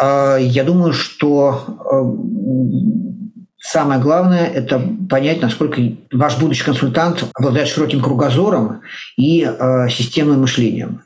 А, 0.00 0.36
я 0.36 0.62
думаю, 0.62 0.92
что 0.92 1.64
э, 1.90 3.18
самое 3.58 4.00
главное– 4.00 4.46
это 4.54 4.80
понять, 5.10 5.42
насколько 5.42 5.82
ваш 6.12 6.38
будущий 6.38 6.64
консультант 6.64 7.24
обладает 7.34 7.68
широким 7.68 8.00
кругозором 8.00 8.82
и 9.16 9.42
э, 9.42 9.88
системным 9.88 10.42
мышлением. 10.42 11.02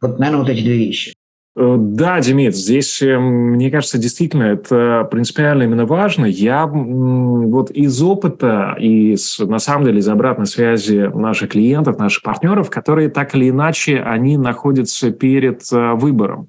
Вот, 0.00 0.18
наверное, 0.18 0.42
вот 0.42 0.50
эти 0.50 0.62
две 0.62 0.76
вещи. 0.76 1.13
Э, 1.56 1.76
да, 1.78 2.20
Демид, 2.20 2.56
здесь, 2.56 3.00
э, 3.00 3.16
мне 3.18 3.70
кажется, 3.70 3.98
действительно 3.98 4.44
это 4.44 5.06
принципиально 5.10 5.64
именно 5.64 5.86
важно. 5.86 6.26
Я 6.26 6.66
вот 6.66 7.70
из 7.70 8.02
опыта 8.02 8.74
и 8.78 9.16
с, 9.16 9.38
на 9.38 9.58
самом 9.58 9.84
деле 9.84 10.00
из 10.00 10.08
обратной 10.08 10.46
связи 10.46 11.10
наших 11.14 11.50
клиентов, 11.50 11.98
наших 11.98 12.22
партнеров, 12.22 12.70
которые 12.70 13.08
так 13.08 13.34
или 13.36 13.50
иначе, 13.50 14.00
они 14.00 14.36
находятся 14.36 15.12
перед 15.12 15.62
э, 15.72 15.92
выбором. 15.94 16.48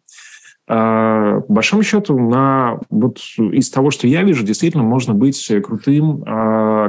По 0.68 1.44
большому 1.48 1.84
счету, 1.84 2.18
на, 2.18 2.80
вот 2.90 3.20
из 3.38 3.70
того, 3.70 3.92
что 3.92 4.08
я 4.08 4.24
вижу, 4.24 4.44
действительно 4.44 4.84
можно 4.84 5.14
быть 5.14 5.52
крутым 5.64 6.24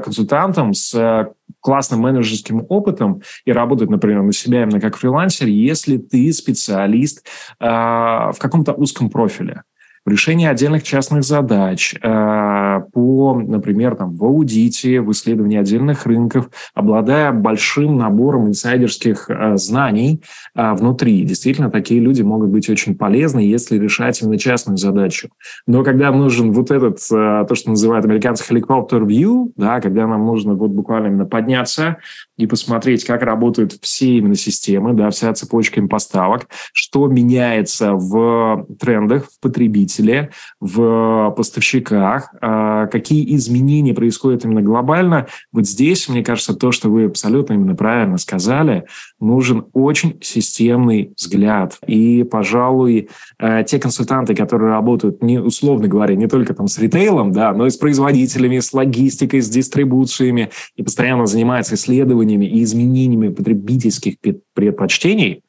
консультантом 0.02 0.72
с 0.72 1.28
классным 1.60 2.00
менеджерским 2.00 2.64
опытом 2.68 3.22
и 3.44 3.52
работать, 3.52 3.90
например, 3.90 4.22
на 4.22 4.32
себя 4.32 4.62
именно 4.62 4.80
как 4.80 4.96
фрилансер, 4.96 5.48
если 5.48 5.96
ты 5.98 6.32
специалист 6.32 7.26
э, 7.58 7.66
в 7.66 8.36
каком-то 8.38 8.72
узком 8.72 9.10
профиле 9.10 9.62
в 10.06 10.08
решении 10.08 10.46
отдельных 10.46 10.84
частных 10.84 11.24
задач, 11.24 11.94
э, 12.00 12.80
по, 12.92 13.34
например, 13.34 13.96
там, 13.96 14.14
в 14.14 14.24
аудите, 14.24 15.00
в 15.00 15.10
исследовании 15.10 15.58
отдельных 15.58 16.06
рынков, 16.06 16.48
обладая 16.74 17.32
большим 17.32 17.96
набором 17.96 18.46
инсайдерских 18.46 19.28
э, 19.28 19.56
знаний 19.56 20.22
э, 20.54 20.74
внутри. 20.74 21.24
Действительно, 21.24 21.70
такие 21.70 21.98
люди 21.98 22.22
могут 22.22 22.50
быть 22.50 22.70
очень 22.70 22.94
полезны, 22.94 23.40
если 23.40 23.78
решать 23.78 24.22
именно 24.22 24.38
частную 24.38 24.76
задачу. 24.76 25.28
Но 25.66 25.82
когда 25.82 26.12
нужен 26.12 26.52
вот 26.52 26.70
этот, 26.70 27.00
то, 27.08 27.54
что 27.54 27.70
называют 27.70 28.06
американцы 28.06 28.44
helicopter 28.48 29.04
view, 29.04 29.50
да, 29.56 29.80
когда 29.80 30.06
нам 30.06 30.24
нужно 30.24 30.54
вот 30.54 30.70
буквально 30.70 31.08
именно 31.08 31.26
подняться 31.26 31.96
и 32.36 32.46
посмотреть, 32.46 33.04
как 33.04 33.22
работают 33.22 33.76
все 33.80 34.18
именно 34.18 34.36
системы, 34.36 34.92
да, 34.92 35.10
вся 35.10 35.32
цепочка 35.34 35.80
им 35.80 35.88
поставок, 35.88 36.46
что 36.72 37.08
меняется 37.08 37.94
в 37.94 38.66
трендах, 38.78 39.24
в 39.24 39.40
потребителях, 39.40 39.95
потребителе, 39.96 40.30
в 40.60 41.34
поставщиках, 41.36 42.34
а, 42.40 42.66
а, 42.82 42.86
какие 42.86 43.34
изменения 43.36 43.94
происходят 43.94 44.44
именно 44.44 44.62
глобально, 44.62 45.26
вот 45.52 45.66
здесь, 45.66 46.08
мне 46.08 46.22
кажется, 46.22 46.54
то, 46.54 46.72
что 46.72 46.88
вы 46.88 47.04
абсолютно 47.04 47.54
именно 47.54 47.74
правильно 47.74 48.18
сказали, 48.18 48.84
нужен 49.20 49.66
очень 49.72 50.18
системный 50.22 51.12
взгляд. 51.16 51.78
И, 51.86 52.24
пожалуй, 52.24 53.08
э, 53.38 53.64
те 53.66 53.78
консультанты, 53.78 54.34
которые 54.34 54.70
работают, 54.70 55.22
не, 55.22 55.40
условно 55.40 55.88
говоря, 55.88 56.14
не 56.14 56.26
только 56.26 56.54
там 56.54 56.68
с 56.68 56.78
ритейлом, 56.78 57.32
да, 57.32 57.52
но 57.52 57.66
и 57.66 57.70
с 57.70 57.76
производителями, 57.76 58.58
с 58.58 58.72
логистикой, 58.72 59.40
с 59.40 59.48
дистрибуциями, 59.48 60.50
и 60.76 60.82
постоянно 60.82 61.26
занимаются 61.26 61.74
исследованиями 61.74 62.46
и 62.46 62.62
изменениями 62.62 63.28
потребительских 63.28 64.16
предпочтений, 64.54 65.42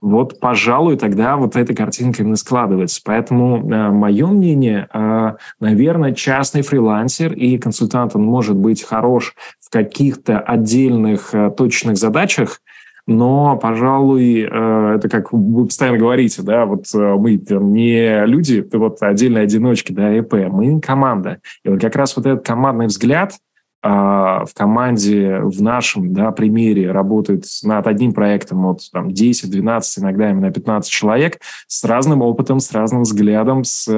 вот, 0.00 0.40
пожалуй, 0.40 0.96
тогда 0.96 1.36
вот 1.36 1.56
эта 1.56 1.74
картинка 1.74 2.22
именно 2.22 2.36
складывается. 2.36 3.00
Поэтому 3.04 3.58
э, 3.58 3.90
мое 3.90 4.26
мнение, 4.26 4.88
э, 4.92 5.32
наверное, 5.60 6.14
частный 6.14 6.62
фрилансер 6.62 7.34
и 7.34 7.58
консультант, 7.58 8.16
он 8.16 8.22
может 8.22 8.56
быть 8.56 8.82
хорош 8.82 9.34
в 9.60 9.68
каких-то 9.70 10.38
отдельных 10.38 11.34
э, 11.34 11.50
точных 11.50 11.98
задачах, 11.98 12.62
но, 13.06 13.58
пожалуй, 13.58 14.48
э, 14.50 14.94
это 14.96 15.08
как 15.10 15.32
вы 15.32 15.66
постоянно 15.66 15.98
говорите, 15.98 16.40
да, 16.42 16.64
вот 16.64 16.86
э, 16.94 16.98
мы 17.18 17.36
там, 17.36 17.70
не 17.72 18.24
люди, 18.24 18.66
вот 18.72 19.02
отдельные 19.02 19.44
одиночки, 19.44 19.92
да, 19.92 20.18
ЭП, 20.18 20.32
мы 20.50 20.80
команда. 20.80 21.40
И 21.62 21.68
вот 21.68 21.80
как 21.80 21.94
раз 21.96 22.16
вот 22.16 22.24
этот 22.24 22.46
командный 22.46 22.86
взгляд– 22.86 23.34
в 23.82 24.48
команде 24.54 25.40
в 25.40 25.62
нашем 25.62 26.12
да, 26.12 26.32
примере 26.32 26.92
работает 26.92 27.46
над 27.62 27.86
одним 27.86 28.12
проектом 28.12 28.66
от 28.66 28.80
там, 28.92 29.10
10, 29.10 29.50
12, 29.50 30.02
иногда 30.02 30.30
именно 30.30 30.50
15 30.50 30.90
человек 30.90 31.40
с 31.66 31.84
разным 31.84 32.20
опытом, 32.20 32.60
с 32.60 32.72
разным 32.72 33.02
взглядом, 33.02 33.64
с 33.64 33.88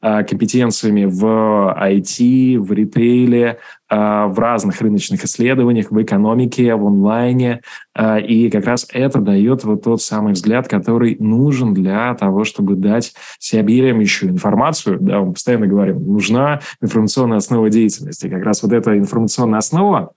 а, 0.00 0.22
компетенциями 0.24 1.04
в 1.04 1.24
IT, 1.24 2.58
в 2.58 2.72
ритейле, 2.72 3.50
а, 3.50 3.79
в 3.90 4.38
разных 4.38 4.80
рыночных 4.80 5.24
исследованиях, 5.24 5.90
в 5.90 6.00
экономике, 6.00 6.74
в 6.76 6.86
онлайне. 6.86 7.60
А, 7.92 8.18
и 8.18 8.48
как 8.48 8.64
раз 8.66 8.86
это 8.92 9.20
дает 9.20 9.64
вот 9.64 9.82
тот 9.82 10.00
самый 10.00 10.34
взгляд, 10.34 10.68
который 10.68 11.16
нужен 11.18 11.74
для 11.74 12.14
того, 12.14 12.44
чтобы 12.44 12.76
дать 12.76 13.14
всеобъемлющую 13.40 14.30
информацию. 14.30 14.98
Да, 15.00 15.20
мы 15.20 15.32
постоянно 15.32 15.66
говорим, 15.66 16.06
нужна 16.06 16.60
информационная 16.80 17.38
основа 17.38 17.68
деятельности. 17.68 18.28
Как 18.28 18.44
раз 18.44 18.62
вот 18.62 18.72
эта 18.72 18.96
информационная 18.96 19.58
основа, 19.58 20.12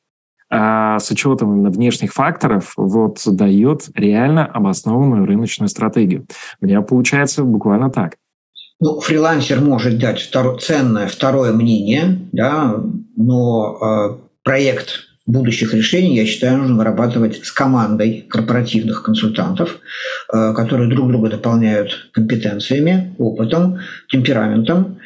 а, 0.50 1.00
с 1.00 1.10
учетом 1.10 1.64
внешних 1.72 2.14
факторов, 2.14 2.74
вот 2.78 3.24
дает 3.26 3.90
реально 3.96 4.46
обоснованную 4.46 5.26
рыночную 5.26 5.68
стратегию. 5.68 6.28
У 6.62 6.66
меня 6.66 6.82
получается 6.84 7.44
буквально 7.44 7.90
так. 7.90 8.18
Ну, 8.80 9.00
фрилансер 9.00 9.62
может 9.62 9.98
дать 9.98 10.22
второ, 10.22 10.58
ценное 10.58 11.08
второе 11.08 11.54
мнение, 11.54 12.28
да, 12.32 12.76
но 13.16 13.78
э, 13.80 14.24
проект 14.44 15.08
будущих 15.26 15.74
решений, 15.74 16.18
я 16.18 16.26
считаю, 16.26 16.58
нужно 16.58 16.78
вырабатывать 16.78 17.46
с 17.46 17.52
командой 17.52 18.26
корпоративных 18.30 19.04
консультантов, 19.04 19.80
э, 20.32 20.54
которые 20.54 20.90
друг 20.90 21.10
друга 21.10 21.30
дополняют 21.30 22.10
компетенциями, 22.12 23.16
опытом, 23.18 23.80
темпераментом 24.10 25.00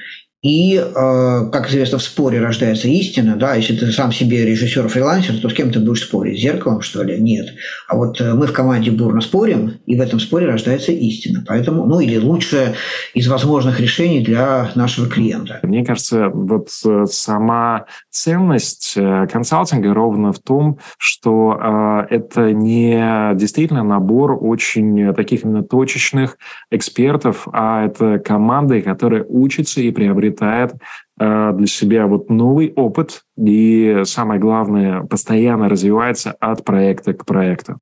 и, 0.47 0.77
э, 0.77 1.49
как 1.51 1.69
известно, 1.69 1.97
в 1.97 2.01
споре 2.01 2.39
рождается 2.39 2.87
истина. 2.87 3.35
Да? 3.35 3.55
Если 3.55 3.75
ты 3.75 3.91
сам 3.91 4.13
себе 4.13 4.45
режиссер-фрилансер, 4.45 5.41
то 5.41 5.49
с 5.49 5.53
кем 5.53 5.71
ты 5.71 5.79
будешь 5.79 6.03
спорить? 6.03 6.39
С 6.39 6.41
зеркалом, 6.41 6.81
что 6.81 7.03
ли? 7.03 7.19
Нет. 7.19 7.47
А 7.89 7.97
вот 7.97 8.21
э, 8.21 8.33
мы 8.33 8.47
в 8.47 8.53
команде 8.53 8.91
бурно 8.91 9.19
спорим, 9.19 9.73
и 9.85 9.97
в 9.97 10.01
этом 10.01 10.21
споре 10.21 10.47
рождается 10.47 10.93
истина. 10.93 11.43
Поэтому, 11.45 11.85
ну 11.85 11.99
или 11.99 12.17
лучшее 12.17 12.75
из 13.13 13.27
возможных 13.27 13.81
решений 13.81 14.21
для 14.21 14.71
нашего 14.75 15.09
клиента. 15.09 15.59
Мне 15.63 15.83
кажется, 15.83 16.29
вот 16.29 16.69
э, 16.85 17.05
сама 17.11 17.85
ценность 18.09 18.95
консалтинга 19.31 19.93
ровно 19.93 20.31
в 20.31 20.39
том, 20.39 20.79
что 20.97 22.05
это 22.09 22.53
не 22.53 23.35
действительно 23.35 23.83
набор 23.83 24.37
очень 24.39 25.13
таких 25.13 25.43
именно 25.43 25.63
точечных 25.63 26.37
экспертов, 26.71 27.47
а 27.51 27.85
это 27.85 28.19
команды, 28.19 28.81
которые 28.81 29.25
учатся 29.27 29.81
и 29.81 29.91
приобретают 29.91 30.36
приобретает 30.37 30.75
э, 31.19 31.51
для 31.53 31.67
себя 31.67 32.07
вот 32.07 32.29
новый 32.29 32.71
опыт 32.75 33.21
и, 33.37 34.01
самое 34.05 34.39
главное, 34.39 35.01
постоянно 35.03 35.69
развивается 35.69 36.31
от 36.39 36.63
проекта 36.63 37.13
к 37.13 37.25
проекту. 37.25 37.77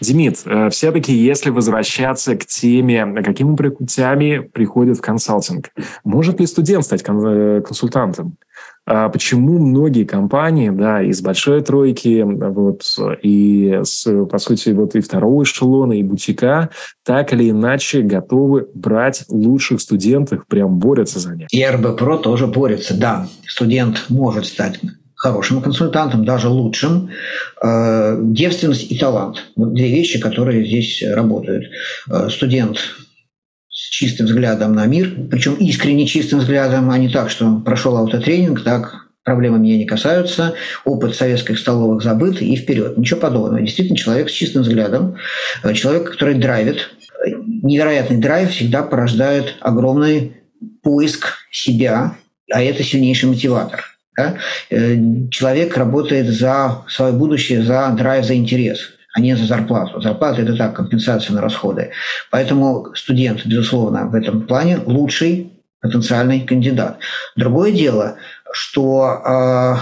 Демид, 0.00 0.42
э, 0.44 0.68
все-таки 0.70 1.12
если 1.12 1.50
возвращаться 1.50 2.36
к 2.36 2.46
теме, 2.46 3.22
какими 3.22 3.54
путями 3.56 4.38
приходит 4.38 5.00
консалтинг, 5.00 5.70
может 6.04 6.40
ли 6.40 6.46
студент 6.46 6.84
стать 6.84 7.02
э, 7.06 7.62
консультантом? 7.66 8.36
А 8.86 9.08
почему 9.08 9.58
многие 9.58 10.04
компании, 10.04 10.70
да, 10.70 11.02
из 11.02 11.20
большой 11.20 11.60
тройки, 11.62 12.22
вот, 12.24 12.82
и 13.20 13.80
с, 13.82 14.06
по 14.26 14.38
сути, 14.38 14.70
вот 14.70 14.94
и 14.94 15.00
второго 15.00 15.42
эшелона, 15.42 15.94
и 15.94 16.04
бутика, 16.04 16.70
так 17.04 17.32
или 17.32 17.50
иначе 17.50 18.02
готовы 18.02 18.68
брать 18.74 19.24
лучших 19.28 19.80
студентов, 19.80 20.46
прям 20.46 20.78
борются 20.78 21.18
за 21.18 21.34
них? 21.34 21.48
И 21.50 21.66
РБПРО 21.66 22.18
тоже 22.18 22.46
борется, 22.46 22.96
да. 22.96 23.28
Студент 23.48 24.04
может 24.08 24.46
стать 24.46 24.78
хорошим 25.16 25.62
консультантом, 25.62 26.24
даже 26.24 26.48
лучшим. 26.48 27.10
Э, 27.60 28.16
девственность 28.22 28.92
и 28.92 28.98
талант. 28.98 29.46
Вот 29.56 29.72
две 29.72 29.88
вещи, 29.88 30.20
которые 30.20 30.64
здесь 30.64 31.02
работают. 31.02 31.64
Э, 32.08 32.28
студент 32.30 32.78
чистым 33.88 34.26
взглядом 34.26 34.74
на 34.74 34.86
мир, 34.86 35.14
причем 35.30 35.54
искренне 35.54 36.06
чистым 36.06 36.40
взглядом, 36.40 36.90
а 36.90 36.98
не 36.98 37.08
так, 37.08 37.30
что 37.30 37.60
прошел 37.64 37.96
аутотренинг, 37.96 38.62
так, 38.62 39.06
проблемы 39.24 39.58
меня 39.58 39.76
не 39.76 39.84
касаются, 39.84 40.54
опыт 40.84 41.14
советских 41.14 41.58
столовых 41.58 42.02
забыт 42.02 42.40
и 42.40 42.56
вперед. 42.56 42.96
Ничего 42.96 43.20
подобного. 43.20 43.60
Действительно, 43.60 43.98
человек 43.98 44.30
с 44.30 44.32
чистым 44.32 44.62
взглядом, 44.62 45.16
э, 45.62 45.74
человек, 45.74 46.12
который 46.12 46.34
драйвит. 46.36 46.90
Невероятный 47.62 48.18
драйв 48.18 48.50
всегда 48.50 48.82
порождает 48.82 49.56
огромный 49.60 50.36
поиск 50.82 51.34
себя, 51.50 52.16
а 52.52 52.62
это 52.62 52.84
сильнейший 52.84 53.28
мотиватор. 53.28 53.84
Да? 54.16 54.38
Э, 54.70 54.96
человек 55.30 55.76
работает 55.76 56.28
за 56.28 56.84
свое 56.88 57.12
будущее, 57.12 57.64
за 57.64 57.90
драйв, 57.96 58.24
за 58.24 58.36
интерес– 58.36 58.90
а 59.16 59.20
не 59.20 59.34
за 59.34 59.46
зарплату. 59.46 60.02
Зарплата– 60.02 60.42
это 60.42 60.54
так, 60.54 60.76
компенсация 60.76 61.34
на 61.34 61.40
расходы. 61.40 61.90
Поэтому 62.30 62.88
студент, 62.94 63.46
безусловно, 63.46 64.04
в 64.04 64.14
этом 64.14 64.42
плане 64.42 64.78
лучший 64.84 65.52
потенциальный 65.80 66.40
кандидат. 66.40 66.98
Другое 67.34 67.72
дело, 67.72 68.16
что 68.52 69.22
э, 69.24 69.74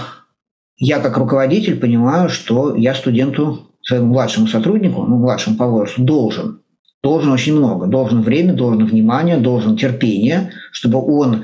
я 0.77 0.99
как 1.01 1.17
руководитель 1.17 1.77
понимаю, 1.77 2.29
что 2.29 2.77
я 2.77 2.95
студенту, 2.95 3.71
своему 3.81 4.07
младшему 4.07 4.47
сотруднику, 4.47 5.03
ну, 5.03 5.17
младшему 5.17 5.57
по 5.57 5.67
возрасту, 5.67 6.03
должен. 6.03 6.61
Должен 7.03 7.33
очень 7.33 7.57
много. 7.57 7.87
Должен 7.87 8.21
время, 8.21 8.53
должен 8.53 8.85
внимание, 8.85 9.35
должен 9.35 9.75
терпение, 9.75 10.53
чтобы 10.71 11.01
он 11.05 11.43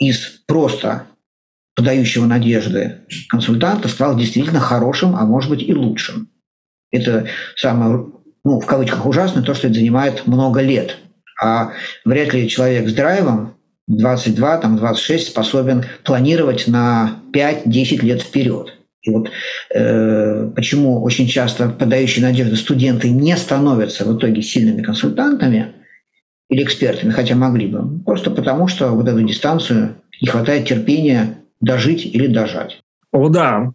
из 0.00 0.40
просто 0.48 1.04
подающего 1.76 2.26
надежды 2.26 3.02
консультанта 3.28 3.86
стал 3.86 4.16
действительно 4.16 4.58
хорошим, 4.58 5.14
а 5.14 5.24
может 5.24 5.50
быть 5.50 5.62
и 5.62 5.72
лучшим. 5.72 6.28
Это 6.90 7.26
самое, 7.56 8.06
ну, 8.44 8.60
в 8.60 8.66
кавычках 8.66 9.06
ужасное, 9.06 9.42
то, 9.42 9.54
что 9.54 9.66
это 9.66 9.76
занимает 9.76 10.26
много 10.26 10.60
лет. 10.60 10.96
А 11.42 11.72
вряд 12.04 12.32
ли 12.34 12.48
человек 12.48 12.88
с 12.88 12.92
драйвом 12.92 13.54
22, 13.86 14.58
там, 14.58 14.76
26 14.76 15.28
способен 15.28 15.84
планировать 16.04 16.66
на 16.66 17.20
5-10 17.32 18.04
лет 18.04 18.22
вперед. 18.22 18.74
И 19.02 19.10
вот 19.10 19.30
э, 19.74 20.50
почему 20.54 21.02
очень 21.02 21.28
часто 21.28 21.68
подающие 21.68 22.24
надежды 22.24 22.56
студенты 22.56 23.10
не 23.10 23.36
становятся 23.36 24.04
в 24.04 24.16
итоге 24.16 24.42
сильными 24.42 24.82
консультантами 24.82 25.74
или 26.50 26.62
экспертами, 26.62 27.12
хотя 27.12 27.34
могли 27.34 27.66
бы. 27.66 28.00
Просто 28.04 28.30
потому, 28.30 28.68
что 28.68 28.88
вот 28.90 29.06
эту 29.08 29.22
дистанцию 29.22 29.96
не 30.20 30.28
хватает 30.28 30.66
терпения 30.66 31.38
дожить 31.60 32.04
или 32.06 32.26
дожать. 32.26 32.80
О, 33.10 33.30
да. 33.30 33.72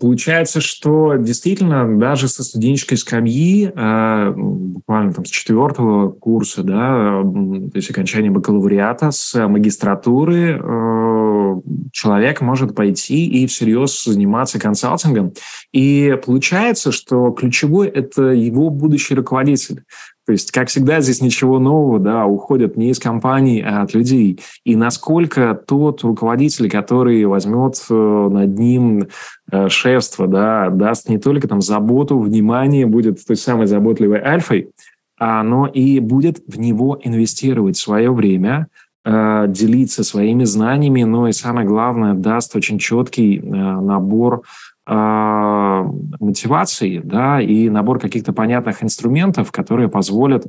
Получается, 0.00 0.60
что 0.60 1.16
действительно 1.16 1.98
даже 1.98 2.28
со 2.28 2.44
студенческой 2.44 2.96
скамьи, 2.96 3.72
а, 3.74 4.32
буквально 4.32 5.14
там 5.14 5.24
с 5.24 5.30
четвертого 5.30 6.10
курса, 6.10 6.62
да, 6.62 7.22
то 7.22 7.76
есть 7.76 7.90
окончания 7.90 8.30
бакалавриата, 8.30 9.10
с 9.12 9.34
магистратуры 9.48 10.60
э, 10.62 11.60
человек 11.92 12.42
может 12.42 12.74
пойти 12.74 13.26
и 13.26 13.46
всерьез 13.46 14.04
заниматься 14.04 14.58
консалтингом. 14.58 15.32
И 15.72 16.18
получается, 16.24 16.92
что 16.92 17.30
ключевой– 17.30 17.88
это 17.94 18.24
его 18.24 18.68
будущий 18.68 19.14
руководитель. 19.14 19.84
То 20.26 20.32
есть, 20.32 20.50
как 20.50 20.68
всегда, 20.68 21.00
здесь 21.00 21.22
ничего 21.22 21.60
нового, 21.60 22.00
да, 22.00 22.26
уходят 22.26 22.76
не 22.76 22.90
из 22.90 22.98
компаний, 22.98 23.62
а 23.62 23.82
от 23.82 23.94
людей. 23.94 24.40
И 24.64 24.74
насколько 24.74 25.54
тот 25.54 26.02
руководитель, 26.02 26.68
который 26.68 27.24
возьмет 27.26 27.74
э, 27.88 27.94
над 27.94 28.58
ним 28.58 29.06
э, 29.52 29.68
шефство, 29.68 30.26
да, 30.26 30.70
даст 30.70 31.08
не 31.08 31.18
только 31.18 31.46
там 31.46 31.62
заботу, 31.62 32.18
внимание, 32.18 32.86
будет 32.86 33.24
той 33.24 33.36
самой 33.36 33.66
заботливой 33.68 34.20
альфой, 34.20 34.70
но 35.18 35.66
и 35.66 35.98
будет 36.00 36.42
в 36.46 36.58
него 36.58 36.98
инвестировать 37.02 37.78
свое 37.78 38.12
время, 38.12 38.66
делиться 39.02 40.04
своими 40.04 40.44
знаниями, 40.44 41.04
но 41.04 41.28
и 41.28 41.32
самое 41.32 41.66
главное, 41.66 42.12
даст 42.12 42.54
очень 42.54 42.78
четкий 42.78 43.40
набор 43.40 44.42
мотивации, 44.88 47.00
да, 47.02 47.40
и 47.40 47.68
набор 47.68 47.98
каких-то 47.98 48.32
понятных 48.32 48.84
инструментов, 48.84 49.50
которые 49.50 49.88
позволят, 49.88 50.46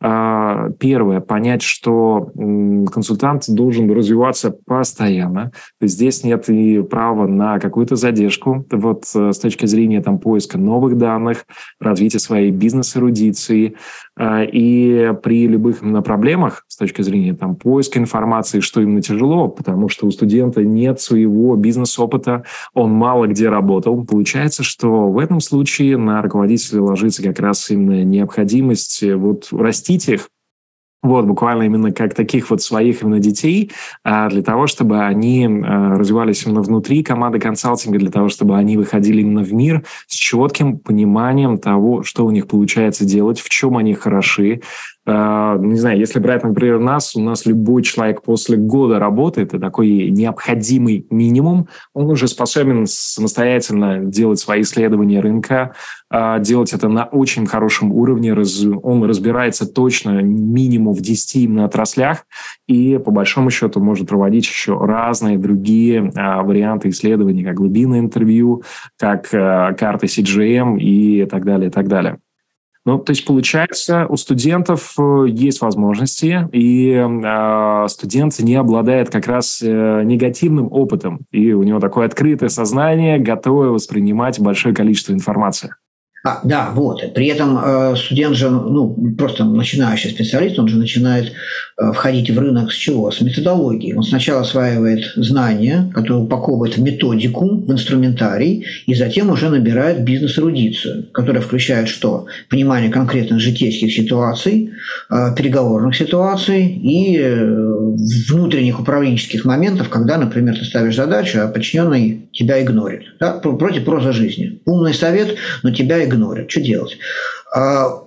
а, 0.00 0.70
первое, 0.78 1.20
понять, 1.20 1.62
что 1.62 2.30
консультант 2.92 3.44
должен 3.48 3.90
развиваться 3.90 4.50
постоянно. 4.50 5.52
Здесь 5.80 6.22
нет 6.22 6.48
и 6.48 6.82
права 6.82 7.26
на 7.26 7.58
какую-то 7.58 7.96
задержку 7.96 8.66
вот 8.70 9.04
э, 9.14 9.32
с 9.32 9.38
точки 9.38 9.66
зрения 9.66 10.02
там, 10.02 10.18
поиска 10.18 10.58
новых 10.58 10.96
данных, 10.96 11.46
развития 11.80 12.18
своей 12.18 12.50
бизнес-эрудиции. 12.50 13.76
А, 14.20 14.42
и 14.42 15.14
при 15.22 15.46
любых 15.46 15.80
именно 15.80 16.02
проблемах 16.02 16.64
с 16.66 16.76
точки 16.76 17.02
зрения 17.02 17.34
там, 17.34 17.54
поиска 17.54 18.00
информации, 18.00 18.58
что 18.58 18.80
именно 18.80 19.00
тяжело, 19.00 19.46
потому 19.46 19.88
что 19.88 20.06
у 20.06 20.10
студента 20.10 20.64
нет 20.64 21.00
своего 21.00 21.54
бизнес-опыта, 21.54 22.42
он 22.74 22.90
мало 22.90 23.28
где 23.28 23.48
работал. 23.48 24.04
Получается, 24.04 24.64
что 24.64 25.08
в 25.08 25.18
этом 25.18 25.40
случае 25.40 25.96
на 25.98 26.20
руководителя 26.20 26.82
ложится 26.82 27.22
как 27.22 27.38
раз 27.38 27.70
именно 27.70 28.02
необходимость 28.02 29.04
э, 29.04 29.14
вот 29.14 29.48
растить 29.52 30.08
их, 30.08 30.28
вот, 31.02 31.26
буквально 31.26 31.62
именно 31.62 31.92
как 31.92 32.14
таких 32.14 32.50
вот 32.50 32.60
своих 32.60 33.02
именно 33.02 33.20
детей, 33.20 33.70
а, 34.02 34.28
для 34.28 34.42
того, 34.42 34.66
чтобы 34.66 35.04
они 35.04 35.46
а, 35.46 35.94
развивались 35.96 36.44
именно 36.44 36.60
внутри 36.60 37.02
команды 37.04 37.38
консалтинга, 37.38 37.98
для 37.98 38.10
того, 38.10 38.28
чтобы 38.28 38.56
они 38.56 38.76
выходили 38.76 39.20
именно 39.20 39.44
в 39.44 39.52
мир 39.52 39.84
с 40.06 40.14
четким 40.14 40.78
пониманием 40.78 41.58
того, 41.58 42.02
что 42.02 42.26
у 42.26 42.30
них 42.30 42.48
получается 42.48 43.04
делать, 43.04 43.40
в 43.40 43.48
чем 43.48 43.76
они 43.76 43.94
хороши, 43.94 44.62
не 45.08 45.76
знаю, 45.76 45.98
если 45.98 46.18
брать, 46.18 46.44
например, 46.44 46.78
нас, 46.78 47.16
у 47.16 47.20
нас 47.20 47.46
любой 47.46 47.82
человек 47.82 48.22
после 48.22 48.56
года 48.56 48.98
работы, 48.98 49.42
это 49.42 49.58
такой 49.58 50.10
необходимый 50.10 51.06
минимум, 51.08 51.68
он 51.94 52.10
уже 52.10 52.28
способен 52.28 52.84
самостоятельно 52.86 54.04
делать 54.04 54.38
свои 54.38 54.62
исследования 54.62 55.20
рынка, 55.20 55.74
а, 56.10 56.38
делать 56.38 56.72
это 56.72 56.88
на 56.88 57.04
очень 57.04 57.46
хорошем 57.46 57.92
уровне, 57.92 58.34
он 58.34 59.04
разбирается 59.04 59.66
точно 59.66 60.20
минимум 60.22 60.92
в 60.94 61.00
10 61.00 61.36
именно 61.36 61.64
отраслях, 61.64 62.26
и 62.66 62.98
по 62.98 63.10
большому 63.10 63.50
счету 63.50 63.80
может 63.80 64.08
проводить 64.08 64.46
еще 64.46 64.78
разные 64.78 65.38
другие 65.38 66.12
а, 66.16 66.42
варианты 66.42 66.90
исследований, 66.90 67.44
как 67.44 67.54
глубинное 67.54 68.00
интервью, 68.00 68.62
как 68.98 69.28
карты 69.30 70.06
CGM 70.06 70.78
и 70.78 71.24
так 71.24 71.44
далее, 71.44 71.68
и 71.68 71.72
так 71.72 71.88
далее. 71.88 72.18
Ну, 72.88 72.98
то 72.98 73.10
есть, 73.10 73.26
получается, 73.26 74.06
у 74.08 74.16
студентов 74.16 74.94
э, 74.98 75.26
есть 75.28 75.60
возможности, 75.60 76.48
и 76.52 76.92
э, 76.92 77.86
студент 77.86 78.38
не 78.38 78.54
обладает 78.54 79.10
как 79.10 79.26
раз 79.26 79.60
э, 79.60 80.02
негативным 80.04 80.72
опытом, 80.72 81.20
и 81.30 81.52
у 81.52 81.64
него 81.64 81.80
такое 81.80 82.06
открытое 82.06 82.48
сознание, 82.48 83.18
готовое 83.18 83.68
воспринимать 83.68 84.40
большое 84.40 84.74
количество 84.74 85.12
информации. 85.12 85.74
А, 86.24 86.40
да, 86.42 86.70
вот. 86.74 87.14
При 87.14 87.26
этом 87.26 87.58
э, 87.58 87.96
студент 87.96 88.34
же, 88.34 88.50
ну, 88.50 89.14
просто 89.16 89.44
начинающий 89.44 90.10
специалист, 90.10 90.58
он 90.58 90.66
же 90.66 90.76
начинает 90.76 91.32
э, 91.80 91.92
входить 91.92 92.30
в 92.30 92.38
рынок 92.38 92.72
с 92.72 92.74
чего? 92.74 93.10
С 93.12 93.20
методологии. 93.20 93.94
Он 93.94 94.02
сначала 94.02 94.40
осваивает 94.40 95.12
знания, 95.14 95.90
которые 95.94 96.24
упаковывает 96.24 96.76
в 96.76 96.82
методику, 96.82 97.64
в 97.64 97.72
инструментарий, 97.72 98.66
и 98.86 98.94
затем 98.94 99.30
уже 99.30 99.48
набирает 99.48 100.02
бизнес-эрудицию, 100.02 101.08
которая 101.12 101.40
включает 101.40 101.88
что? 101.88 102.26
Понимание 102.50 102.90
конкретных 102.90 103.38
житейских 103.38 103.92
ситуаций, 103.92 104.72
э, 105.10 105.34
переговорных 105.36 105.94
ситуаций 105.94 106.66
и 106.66 107.18
внутренних 108.28 108.80
управленческих 108.80 109.44
моментов, 109.44 109.88
когда, 109.88 110.18
например, 110.18 110.56
ты 110.58 110.64
ставишь 110.64 110.96
задачу, 110.96 111.38
а 111.40 111.48
подчиненный 111.48 112.28
тебя 112.32 112.60
игнорит. 112.60 113.02
Да? 113.20 113.32
Против 113.32 113.84
проза 113.84 114.12
жизни. 114.12 114.60
Умный 114.66 114.94
совет, 114.94 115.36
но 115.62 115.70
тебя 115.70 116.07
игнорят. 116.08 116.50
Что 116.50 116.60
делать? 116.60 116.98
А, 117.54 118.02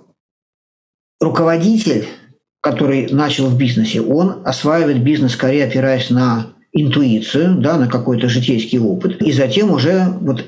руководитель, 1.19 2.05
который 2.61 3.07
начал 3.09 3.47
в 3.47 3.57
бизнесе, 3.57 4.01
он 4.01 4.41
осваивает 4.45 5.03
бизнес 5.03 5.33
скорее 5.33 5.65
опираясь 5.65 6.09
на 6.09 6.53
интуицию, 6.73 7.61
да, 7.61 7.77
на 7.77 7.87
какой-то 7.87 8.27
житейский 8.29 8.79
опыт, 8.79 9.21
и 9.21 9.31
затем 9.31 9.71
уже 9.71 10.05
вот 10.21 10.45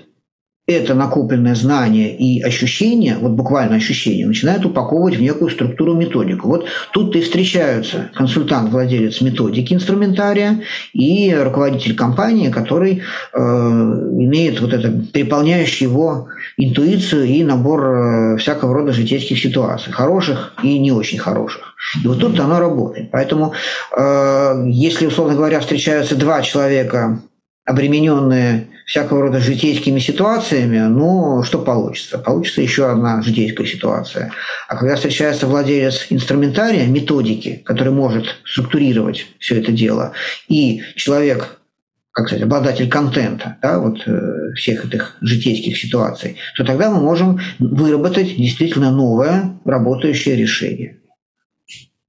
это 0.65 0.95
накопленное 0.95 1.56
знание 1.56 2.15
и 2.15 2.41
ощущение, 2.41 3.17
вот 3.19 3.32
буквально 3.32 3.76
ощущение, 3.76 4.26
начинают 4.26 4.65
упаковывать 4.65 5.17
в 5.17 5.21
некую 5.21 5.52
структуру 5.52 5.93
методику. 5.93 6.47
Вот 6.47 6.67
тут 6.93 7.13
и 7.17 7.21
встречаются 7.21 8.10
консультант, 8.13 8.69
владелец 8.69 9.19
методики 9.19 9.73
инструментария 9.73 10.62
и 10.93 11.36
руководитель 11.36 11.95
компании, 11.95 12.49
который 12.49 13.02
э, 13.34 13.38
имеет 13.38 14.62
вот 14.62 14.71
это 14.71 14.89
переполняющий 14.89 15.86
его 15.86 16.30
интуицию 16.56 17.26
и 17.26 17.43
набор 17.43 17.84
э, 17.84 18.38
всякого 18.38 18.73
рода 18.73 18.93
житейских 18.93 19.39
ситуаций, 19.39 19.91
хороших 19.91 20.54
и 20.63 20.80
не 20.80 20.93
очень 20.93 21.19
хороших. 21.19 21.76
И 22.02 22.08
вот 22.08 22.19
тут 22.19 22.39
оно 22.39 22.60
работает. 22.60 23.12
Поэтому, 23.12 23.54
э, 23.97 24.63
если, 24.67 25.08
условно 25.08 25.36
говоря, 25.36 25.60
встречаются 25.60 26.15
два 26.15 26.41
человека, 26.41 27.21
обремененные 27.65 28.67
всякого 28.86 29.22
рода 29.24 29.39
житейскими 29.39 30.00
ситуациями, 30.00 30.80
ну, 30.80 31.43
что 31.43 31.60
получится? 31.60 32.17
Получится 32.17 32.62
еще 32.62 32.89
одна 32.89 33.22
житейская 33.22 33.65
ситуация. 33.65 34.32
А 34.67 34.76
когда 34.76 34.96
встречается 34.96 35.48
владелец 35.48 36.08
инструментария, 36.10 36.86
методики, 36.88 37.62
который 37.65 37.93
может 37.93 38.26
структурировать 38.46 39.28
все 39.39 39.60
это 39.60 39.72
дело, 39.72 40.13
и 40.48 40.82
человек, 40.96 41.60
как 42.12 42.28
сказать, 42.28 42.43
обладатель 42.43 42.89
контента, 42.89 43.58
да, 43.62 43.80
вот 43.80 44.02
э, 44.06 44.54
всех 44.56 44.86
этих 44.86 45.17
житейских 45.22 45.78
ситуаций, 45.78 46.38
то 46.56 46.63
тогда 46.63 46.91
мы 46.91 47.00
можем 47.00 47.39
выработать 47.60 48.36
действительно 48.36 48.91
новое 48.91 49.60
работающее 49.65 50.36
решение. 50.36 50.98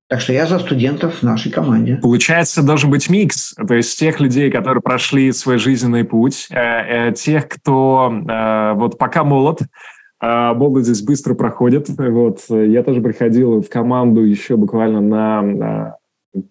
Так 0.09 0.21
что 0.21 0.33
я 0.33 0.47
за 0.47 0.59
студентов 0.59 1.17
в 1.17 1.23
нашей 1.23 1.51
команде. 1.51 1.97
Получается, 1.97 2.63
должен 2.63 2.91
быть 2.91 3.09
микс. 3.09 3.55
То 3.55 3.75
есть 3.75 3.99
тех 3.99 4.21
людей, 4.21 4.51
которые 4.51 4.83
прошли 4.83 5.33
свой 5.33 5.59
жизненный 5.59 6.05
путь, 6.05 6.47
э, 6.51 7.09
э, 7.09 7.13
тех, 7.13 7.49
кто 7.49 8.13
э, 8.13 8.73
вот 8.75 8.99
пока 8.99 9.25
молод, 9.25 9.61
а 10.21 10.53
молодость 10.55 11.05
быстро 11.07 11.35
проходит. 11.35 11.89
Вот. 11.89 12.41
Я 12.49 12.83
тоже 12.83 13.01
приходил 13.01 13.63
в 13.63 13.69
команду 13.71 14.23
еще 14.23 14.57
буквально 14.57 15.01
на 15.01 15.97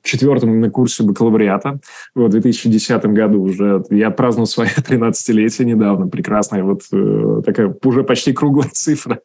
четвертом 0.03 0.59
на 0.59 0.69
курсе 0.69 1.03
бакалавриата 1.03 1.79
в 2.15 2.27
2010 2.29 3.05
году 3.07 3.41
уже. 3.41 3.83
Я 3.89 4.11
праздновал 4.11 4.47
свое 4.47 4.69
13-летие 4.69 5.65
недавно. 5.65 6.07
Прекрасная 6.07 6.63
вот 6.63 6.83
э, 6.91 7.41
такая 7.45 7.75
уже 7.83 8.03
почти 8.03 8.33
круглая 8.33 8.69
цифра. 8.73 9.19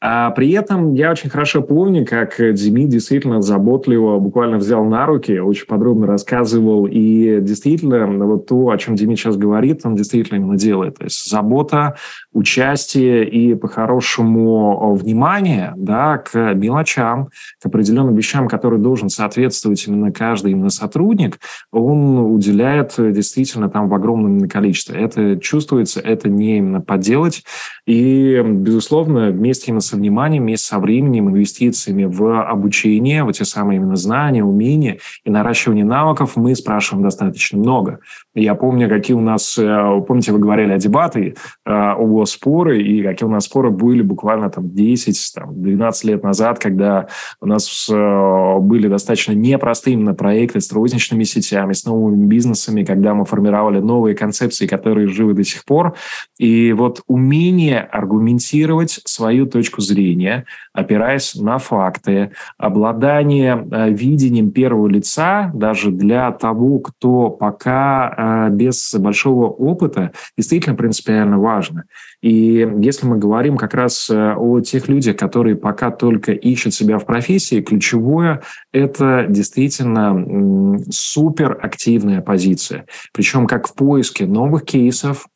А 0.00 0.30
при 0.30 0.52
этом 0.52 0.94
я 0.94 1.10
очень 1.10 1.30
хорошо 1.30 1.62
помню, 1.62 2.06
как 2.06 2.36
Демид 2.38 2.88
действительно 2.88 3.42
заботливо 3.42 4.18
буквально 4.18 4.58
взял 4.58 4.84
на 4.84 5.06
руки, 5.06 5.38
очень 5.38 5.66
подробно 5.66 6.06
рассказывал. 6.06 6.86
И 6.86 7.40
действительно, 7.40 8.06
вот 8.26 8.46
то, 8.46 8.70
о 8.70 8.78
чем 8.78 8.94
Демид 8.94 9.18
сейчас 9.18 9.36
говорит, 9.36 9.80
он 9.84 9.96
действительно 9.96 10.38
именно 10.38 10.56
делает. 10.56 10.98
То 10.98 11.04
есть 11.04 11.28
забота, 11.28 11.96
участие 12.32 13.28
и 13.28 13.54
по-хорошему 13.54 14.94
внимание 14.94 15.72
да, 15.76 16.18
к 16.18 16.54
мелочам, 16.54 17.28
к 17.60 17.66
определенным 17.66 18.14
вещам, 18.14 18.48
которые 18.48 18.80
должен 18.80 19.08
соответствовать 19.08 19.86
именно 19.96 20.12
каждый 20.12 20.52
именно 20.52 20.70
сотрудник, 20.70 21.38
он 21.72 22.18
уделяет 22.18 22.94
э, 22.98 23.12
действительно 23.12 23.68
там 23.68 23.88
в 23.88 23.94
огромном 23.94 24.48
количестве. 24.48 25.00
Это 25.00 25.38
чувствуется, 25.38 26.00
это 26.00 26.28
не 26.28 26.58
именно 26.58 26.80
поделать. 26.80 27.44
И, 27.86 28.42
безусловно, 28.44 29.30
вместе 29.30 29.68
именно 29.68 29.80
со 29.80 29.96
вниманием, 29.96 30.42
вместе 30.42 30.66
со 30.66 30.78
временем, 30.78 31.28
инвестициями 31.30 32.04
в 32.04 32.42
обучение, 32.42 33.24
в 33.24 33.28
эти 33.28 33.42
самые 33.42 33.78
именно 33.78 33.96
знания, 33.96 34.44
умения 34.44 34.98
и 35.24 35.30
наращивание 35.30 35.84
навыков 35.84 36.32
мы 36.36 36.54
спрашиваем 36.54 37.02
достаточно 37.02 37.58
много. 37.58 38.00
Я 38.34 38.54
помню, 38.54 38.88
какие 38.88 39.16
у 39.16 39.20
нас, 39.20 39.56
э, 39.58 40.02
помните, 40.06 40.32
вы 40.32 40.38
говорили 40.38 40.72
о 40.72 40.78
дебаты, 40.78 41.36
э, 41.64 41.70
о 41.70 42.24
споры, 42.26 42.82
и 42.82 43.02
какие 43.02 43.26
у 43.26 43.30
нас 43.30 43.44
споры 43.44 43.70
были 43.70 44.02
буквально 44.02 44.50
там 44.50 44.66
10-12 44.66 46.04
лет 46.04 46.22
назад, 46.22 46.58
когда 46.58 47.08
у 47.40 47.46
нас 47.46 47.88
были 47.88 48.88
достаточно 48.88 49.32
непростые 49.32 49.85
простые 49.85 49.85
именно 49.90 50.14
проекты 50.14 50.60
с 50.60 50.72
розничными 50.72 51.24
сетями, 51.24 51.72
с 51.72 51.84
новыми 51.84 52.26
бизнесами, 52.26 52.84
когда 52.84 53.14
мы 53.14 53.24
формировали 53.24 53.78
новые 53.78 54.14
концепции, 54.14 54.66
которые 54.66 55.08
живы 55.08 55.34
до 55.34 55.44
сих 55.44 55.64
пор. 55.64 55.94
И 56.38 56.72
вот 56.72 57.02
умение 57.06 57.80
аргументировать 57.80 59.00
свою 59.04 59.46
точку 59.46 59.80
зрения, 59.80 60.44
опираясь 60.72 61.34
на 61.34 61.58
факты, 61.58 62.32
обладание 62.58 63.66
э, 63.70 63.90
видением 63.90 64.50
первого 64.50 64.88
лица 64.88 65.50
даже 65.54 65.90
для 65.90 66.30
того, 66.32 66.78
кто 66.80 67.30
пока 67.30 68.48
э, 68.48 68.50
без 68.50 68.94
большого 68.94 69.46
опыта, 69.46 70.12
действительно 70.36 70.76
принципиально 70.76 71.38
важно. 71.38 71.84
И 72.22 72.68
если 72.78 73.06
мы 73.06 73.18
говорим 73.18 73.56
как 73.56 73.74
раз 73.74 74.10
э, 74.10 74.34
о 74.34 74.60
тех 74.60 74.88
людях, 74.88 75.16
которые 75.16 75.56
пока 75.56 75.90
только 75.90 76.32
ищут 76.32 76.74
себя 76.74 76.98
в 76.98 77.06
профессии, 77.06 77.60
ключевое– 77.60 78.42
это 78.76 79.26
действительно 79.28 80.78
супер 80.90 81.58
активная 81.60 82.20
позиция. 82.20 82.86
Причем 83.12 83.46
как 83.46 83.68
в 83.68 83.74
поиске 83.74 84.26
новых 84.26 84.64
кейсов, 84.64 85.26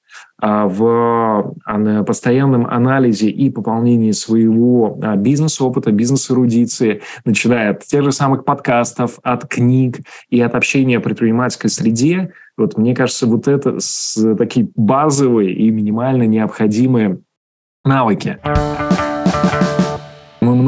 а, 0.42 0.66
в 0.66 1.55
постоянном 2.07 2.66
анализе 2.66 3.31
и 3.31 3.50
пополнении 3.50 4.12
своего 4.12 4.98
а, 5.03 5.16
бизнес-опыта, 5.16 5.90
бизнес-эрудиции, 5.92 7.03
начиная 7.24 7.70
от 7.70 7.85
тех 7.85 8.05
же 8.05 8.12
самых 8.12 8.44
подкастов, 8.44 9.18
от 9.22 9.46
книг 9.46 10.00
и 10.29 10.40
от 10.40 10.55
общения 10.55 10.98
в 10.98 11.03
предпринимательской 11.03 11.68
среде, 11.68 12.33
вот 12.57 12.76
мне 12.76 12.94
кажется, 12.94 13.26
вот 13.26 13.48
это 13.48 13.79
такие 14.37 14.68
базовые 14.74 15.55
и 15.55 15.70
минимально 15.70 16.24
необходимые 16.24 17.20
навыки 17.85 18.38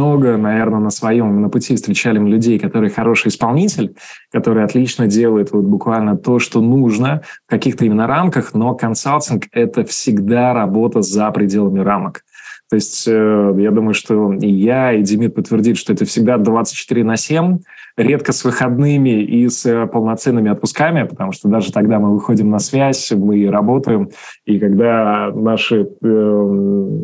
много, 0.03 0.37
наверное, 0.37 0.81
на 0.81 0.91
своем 0.91 1.41
на 1.41 1.49
пути 1.49 1.77
встречали 1.77 2.19
людей, 2.19 2.59
которые 2.59 2.91
хороший 2.91 3.29
исполнитель, 3.29 3.95
который 4.33 4.65
отлично 4.65 5.07
делает 5.07 5.53
вот 5.53 5.65
буквально 5.65 6.17
то, 6.17 6.41
что 6.41 6.61
нужно 6.61 7.23
в 7.47 7.51
каких-то 7.51 7.85
именно 7.85 8.09
рамках, 8.09 8.53
но 8.53 8.75
консалтинг– 8.75 9.45
это 9.53 9.85
всегда 9.85 10.55
работа 10.55 11.03
за 11.03 11.31
пределами 11.31 11.79
рамок. 11.79 12.23
То 12.69 12.77
есть 12.77 13.07
э, 13.07 13.55
я 13.59 13.71
думаю, 13.71 13.95
что 13.95 14.33
и 14.33 14.51
я, 14.51 14.93
и 14.93 15.03
Демид 15.03 15.35
подтвердит, 15.35 15.77
что 15.77 15.93
это 15.93 16.05
всегда 16.05 16.39
24 16.39 17.05
на 17.05 17.17
7, 17.17 17.59
редко 17.97 18.33
с 18.33 18.45
выходными 18.45 19.23
и 19.23 19.49
с 19.49 19.67
э, 19.67 19.87
полноценными 19.87 20.51
отпусками, 20.51 21.05
потому 21.05 21.33
что 21.33 21.49
даже 21.49 21.71
тогда 21.71 21.99
мы 22.01 22.15
выходим 22.15 22.51
на 22.51 22.59
связь, 22.59 23.13
мы 23.13 23.49
работаем, 23.51 24.09
и 24.47 24.59
когда 24.59 25.31
наши 25.35 25.87
э, 26.03 27.03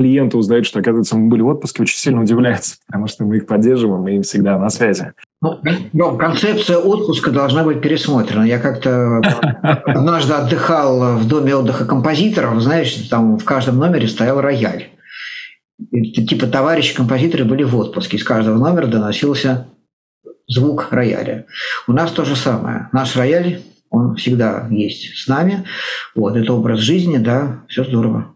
клиенты 0.00 0.38
узнают, 0.38 0.66
что, 0.66 0.78
оказывается, 0.78 1.14
мы 1.14 1.28
были 1.28 1.42
в 1.42 1.48
отпуске, 1.48 1.82
очень 1.82 1.98
сильно 1.98 2.22
удивляются, 2.22 2.76
потому 2.86 3.06
что 3.06 3.24
мы 3.24 3.36
их 3.36 3.46
поддерживаем, 3.46 4.08
и 4.08 4.22
всегда 4.22 4.58
на 4.58 4.70
связи. 4.70 5.12
Ну, 5.42 6.16
концепция 6.16 6.78
отпуска 6.78 7.30
должна 7.30 7.64
быть 7.64 7.82
пересмотрена. 7.82 8.44
Я 8.44 8.58
как-то 8.58 9.18
однажды 9.84 10.32
отдыхал 10.32 11.18
в 11.18 11.28
доме 11.28 11.54
отдыха 11.54 11.84
композиторов, 11.84 12.62
знаешь, 12.62 12.94
там 13.10 13.36
в 13.36 13.44
каждом 13.44 13.78
номере 13.78 14.08
стоял 14.08 14.40
рояль. 14.40 14.88
И, 15.90 16.26
типа 16.26 16.46
товарищи 16.46 16.96
композиторы 16.96 17.44
были 17.44 17.62
в 17.62 17.76
отпуске. 17.76 18.16
Из 18.16 18.24
каждого 18.24 18.56
номера 18.56 18.86
доносился 18.86 19.66
звук 20.46 20.88
рояля. 20.92 21.44
У 21.86 21.92
нас 21.92 22.10
то 22.12 22.24
же 22.24 22.36
самое. 22.36 22.88
Наш 22.92 23.16
рояль, 23.16 23.60
он 23.90 24.14
всегда 24.16 24.66
есть 24.70 25.18
с 25.18 25.28
нами. 25.28 25.66
Вот, 26.14 26.36
это 26.36 26.54
образ 26.54 26.80
жизни, 26.80 27.18
да, 27.18 27.64
все 27.68 27.84
здорово. 27.84 28.34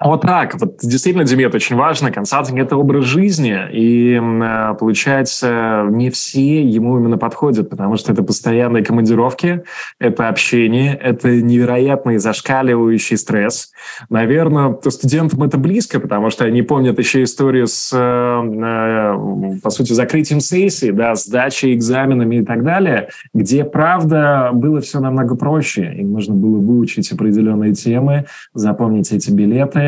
Вот 0.00 0.22
так. 0.22 0.58
Вот 0.58 0.78
действительно, 0.82 1.24
Диме, 1.24 1.44
это 1.44 1.56
очень 1.56 1.76
важно. 1.76 2.10
Консалтинг– 2.10 2.58
это 2.60 2.76
образ 2.76 3.04
жизни. 3.04 3.56
И 3.72 4.20
э, 4.20 4.74
получается, 4.74 5.86
не 5.88 6.10
все 6.10 6.62
ему 6.64 6.98
именно 6.98 7.16
подходят, 7.16 7.70
потому 7.70 7.96
что 7.96 8.12
это 8.12 8.24
постоянные 8.24 8.84
командировки, 8.84 9.62
это 10.00 10.28
общение, 10.28 10.94
это 10.94 11.40
невероятный 11.40 12.18
зашкаливающий 12.18 13.16
стресс. 13.16 13.70
Наверное, 14.10 14.76
студентам 14.88 15.44
это 15.44 15.58
близко, 15.58 16.00
потому 16.00 16.28
что 16.28 16.44
они 16.44 16.62
помнят 16.62 16.98
еще 16.98 17.22
историю 17.22 17.68
с, 17.68 17.92
э, 17.92 17.96
э, 17.96 19.60
по 19.62 19.70
сути, 19.70 19.92
закрытием 19.92 20.40
сессии, 20.40 20.90
да, 20.90 21.14
сдачей 21.14 21.72
экзаменами 21.72 22.36
и 22.36 22.44
так 22.44 22.64
далее, 22.64 23.10
где, 23.32 23.62
правда, 23.62 24.50
было 24.52 24.80
все 24.80 24.98
намного 24.98 25.36
проще. 25.36 25.94
Им 25.94 26.14
нужно 26.14 26.34
было 26.34 26.58
выучить 26.58 27.12
определенные 27.12 27.74
темы, 27.74 28.24
запомнить 28.54 29.12
эти 29.12 29.30
билеты, 29.30 29.83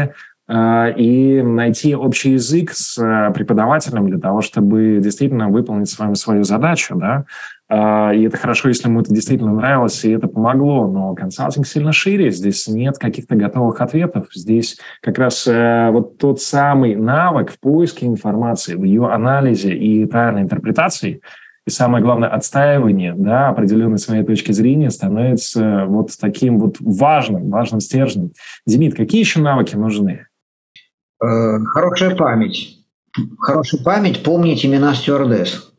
Э, 0.48 0.92
и 0.96 1.42
найти 1.42 1.96
общий 1.96 2.32
язык 2.32 2.70
с 2.72 2.98
э, 3.02 3.32
преподавателем 3.32 4.08
для 4.08 4.18
того, 4.18 4.42
чтобы 4.42 5.00
действительно 5.02 5.48
выполнить 5.48 5.90
с 5.90 5.98
вами 5.98 6.14
свою 6.14 6.44
задачу, 6.44 6.94
да, 6.94 7.24
э, 7.68 8.16
и 8.16 8.22
это 8.22 8.36
хорошо, 8.36 8.68
если 8.68 8.86
ему 8.86 9.00
это 9.00 9.12
действительно 9.12 9.52
нравилось, 9.52 10.04
и 10.04 10.10
это 10.12 10.28
помогло. 10.28 10.86
Но 10.86 11.14
консалтинг 11.16 11.66
сильно 11.66 11.92
шире. 11.92 12.30
Здесь 12.30 12.68
нет 12.68 12.96
каких-то 12.98 13.34
готовых 13.34 13.80
ответов. 13.80 14.28
Здесь 14.32 14.78
как 15.02 15.18
раз 15.18 15.46
вот 15.46 16.18
тот 16.18 16.40
самый 16.40 16.94
навык 16.94 17.50
в 17.50 17.58
поиске 17.58 18.06
информации, 18.06 18.76
в 18.76 18.84
ее 18.84 19.08
анализе 19.08 19.74
и 19.74 20.06
правильной 20.06 20.42
интерпретации, 20.42 21.22
и 21.66 21.70
самое 21.70 22.02
главное, 22.02 22.28
отстаивание 22.28 23.12
да, 23.16 23.48
определенной 23.48 23.98
своей 23.98 24.22
точки 24.22 24.52
зрения 24.52 24.90
становится 24.90 25.84
вот 25.86 26.10
таким 26.20 26.60
вот 26.60 26.76
важным, 26.78 27.50
важным 27.50 27.80
стержнем. 27.80 28.32
Демид, 28.66 28.94
какие 28.94 29.20
еще 29.20 29.40
навыки 29.40 29.74
нужны? 29.74 30.26
Э, 31.20 31.58
хорошая 31.64 32.14
память. 32.14 32.78
Хорошая 33.38 33.82
память, 33.82 34.22
помнить 34.22 34.64
имена 34.64 34.94
стюардесс. 34.94 35.72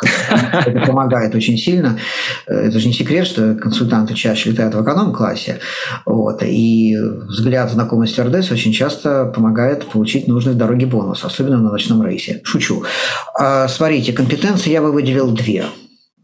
Это 0.00 0.86
помогает 0.86 1.34
очень 1.34 1.56
сильно. 1.56 1.98
Э, 2.46 2.54
это 2.68 2.78
же 2.78 2.86
не 2.86 2.94
секрет, 2.94 3.26
что 3.26 3.54
консультанты 3.54 4.14
чаще 4.14 4.50
летают 4.50 4.74
в 4.74 4.82
эконом-классе. 4.82 5.58
Вот, 6.06 6.42
и 6.42 6.96
взгляд 6.96 7.70
знакомой 7.70 8.08
стюардесс 8.08 8.50
очень 8.50 8.72
часто 8.72 9.26
помогает 9.26 9.86
получить 9.86 10.28
нужный 10.28 10.52
в 10.52 10.56
дороге 10.56 10.86
бонус, 10.86 11.24
особенно 11.24 11.58
на 11.58 11.70
ночном 11.70 12.06
рейсе. 12.06 12.40
Шучу. 12.44 12.84
А, 13.38 13.68
смотрите, 13.68 14.12
компетенции 14.12 14.70
я 14.70 14.82
бы 14.82 14.92
выделил 14.92 15.32
две 15.32 15.64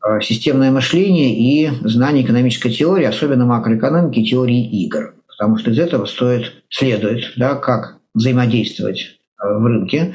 а, 0.00 0.20
системное 0.20 0.70
мышление 0.70 1.34
и 1.34 1.70
знание 1.84 2.24
экономической 2.24 2.70
теории, 2.70 3.06
особенно 3.06 3.46
макроэкономики 3.46 4.24
теории 4.24 4.84
игр. 4.84 5.14
Потому 5.26 5.58
что 5.58 5.72
из 5.72 5.78
этого 5.78 6.06
стоит, 6.06 6.52
следует, 6.68 7.32
да, 7.36 7.56
как 7.56 7.96
взаимодействовать 8.14 9.13
в 9.44 9.66
рынке, 9.66 10.14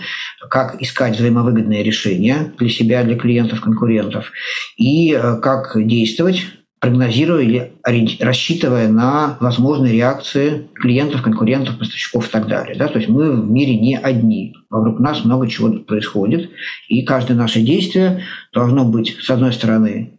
как 0.50 0.82
искать 0.82 1.18
взаимовыгодные 1.18 1.84
решения 1.84 2.54
для 2.58 2.70
себя, 2.70 3.04
для 3.04 3.18
клиентов, 3.18 3.62
конкурентов, 3.62 4.32
и 4.78 5.14
э, 5.14 5.38
как 5.42 5.74
действовать, 5.76 6.46
прогнозируя 6.80 7.44
или 7.44 7.74
рассчитывая 8.22 8.88
на 8.88 9.38
возможные 9.42 9.94
реакции 9.94 10.70
клиентов, 10.76 11.22
конкурентов, 11.22 11.78
поставщиков 11.78 12.28
и 12.28 12.32
так 12.32 12.48
далее. 12.48 12.76
Да? 12.78 12.88
То 12.88 13.00
есть 13.00 13.10
мы 13.10 13.32
в 13.34 13.50
мире 13.50 13.78
не 13.78 13.98
одни. 13.98 14.56
Вокруг 14.70 15.00
нас 15.00 15.26
много 15.26 15.48
чего 15.50 15.72
происходит, 15.72 16.50
и 16.88 17.04
каждое 17.04 17.36
наше 17.36 17.62
действие 17.62 18.24
должно 18.54 18.86
быть, 18.86 19.18
с 19.22 19.30
одной 19.30 19.52
стороны, 19.52 20.19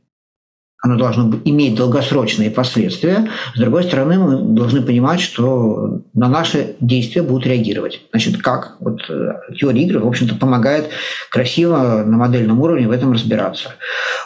оно 0.83 0.97
должно 0.97 1.39
иметь 1.45 1.75
долгосрочные 1.75 2.51
последствия. 2.51 3.29
С 3.55 3.59
другой 3.59 3.85
стороны, 3.85 4.19
мы 4.19 4.55
должны 4.55 4.81
понимать, 4.81 5.21
что 5.21 6.03
на 6.15 6.29
наши 6.29 6.77
действия 6.81 7.23
будут 7.23 7.47
реагировать. 7.47 8.01
Значит, 8.11 8.39
как? 8.39 8.77
Вот 8.81 9.03
э, 9.11 9.33
теория 9.59 9.83
игры, 9.83 10.01
в 10.01 10.09
общем-то, 10.09 10.37
помогает 10.37 10.89
красиво 11.31 12.03
на 12.07 12.17
модельном 12.17 12.61
уровне 12.61 12.89
в 12.89 12.93
этом 12.93 13.13
разбираться. 13.13 13.75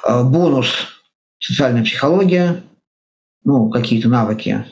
Э, 0.07 0.23
бонус– 0.23 0.69
социальная 1.41 1.83
психология, 1.83 2.63
ну, 3.45 3.69
какие-то 3.71 4.09
навыки 4.09 4.65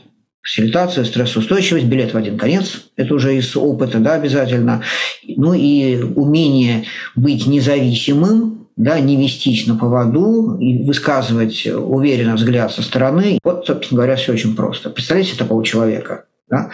фасилитация, 0.42 1.05
стрессоустойчивость, 1.05 1.87
билет 1.87 2.14
в 2.14 2.16
один 2.16 2.37
конец, 2.37 2.88
это 2.97 3.14
уже 3.14 3.37
из 3.37 3.57
опыта, 3.57 3.99
да, 3.99 4.14
обязательно. 4.14 4.83
Ну 5.25 5.55
и 5.55 6.03
умение 6.03 6.85
быть 7.14 7.47
независимым, 7.47 8.62
да, 8.77 8.99
не 9.01 9.17
вестись 9.17 9.67
на 9.67 9.77
поводу 9.77 10.57
и 10.59 10.83
высказывать 10.83 11.67
уверенно 11.67 12.37
взгляд 12.37 12.73
со 12.73 12.83
стороны. 12.83 13.39
Вот, 13.43 13.67
собственно 13.67 13.99
говоря, 13.99 14.17
все 14.17 14.33
очень 14.33 14.57
просто. 14.57 14.91
Представляете 14.91 15.37
такого 15.37 15.65
человека? 15.65 16.25
Да? 16.49 16.71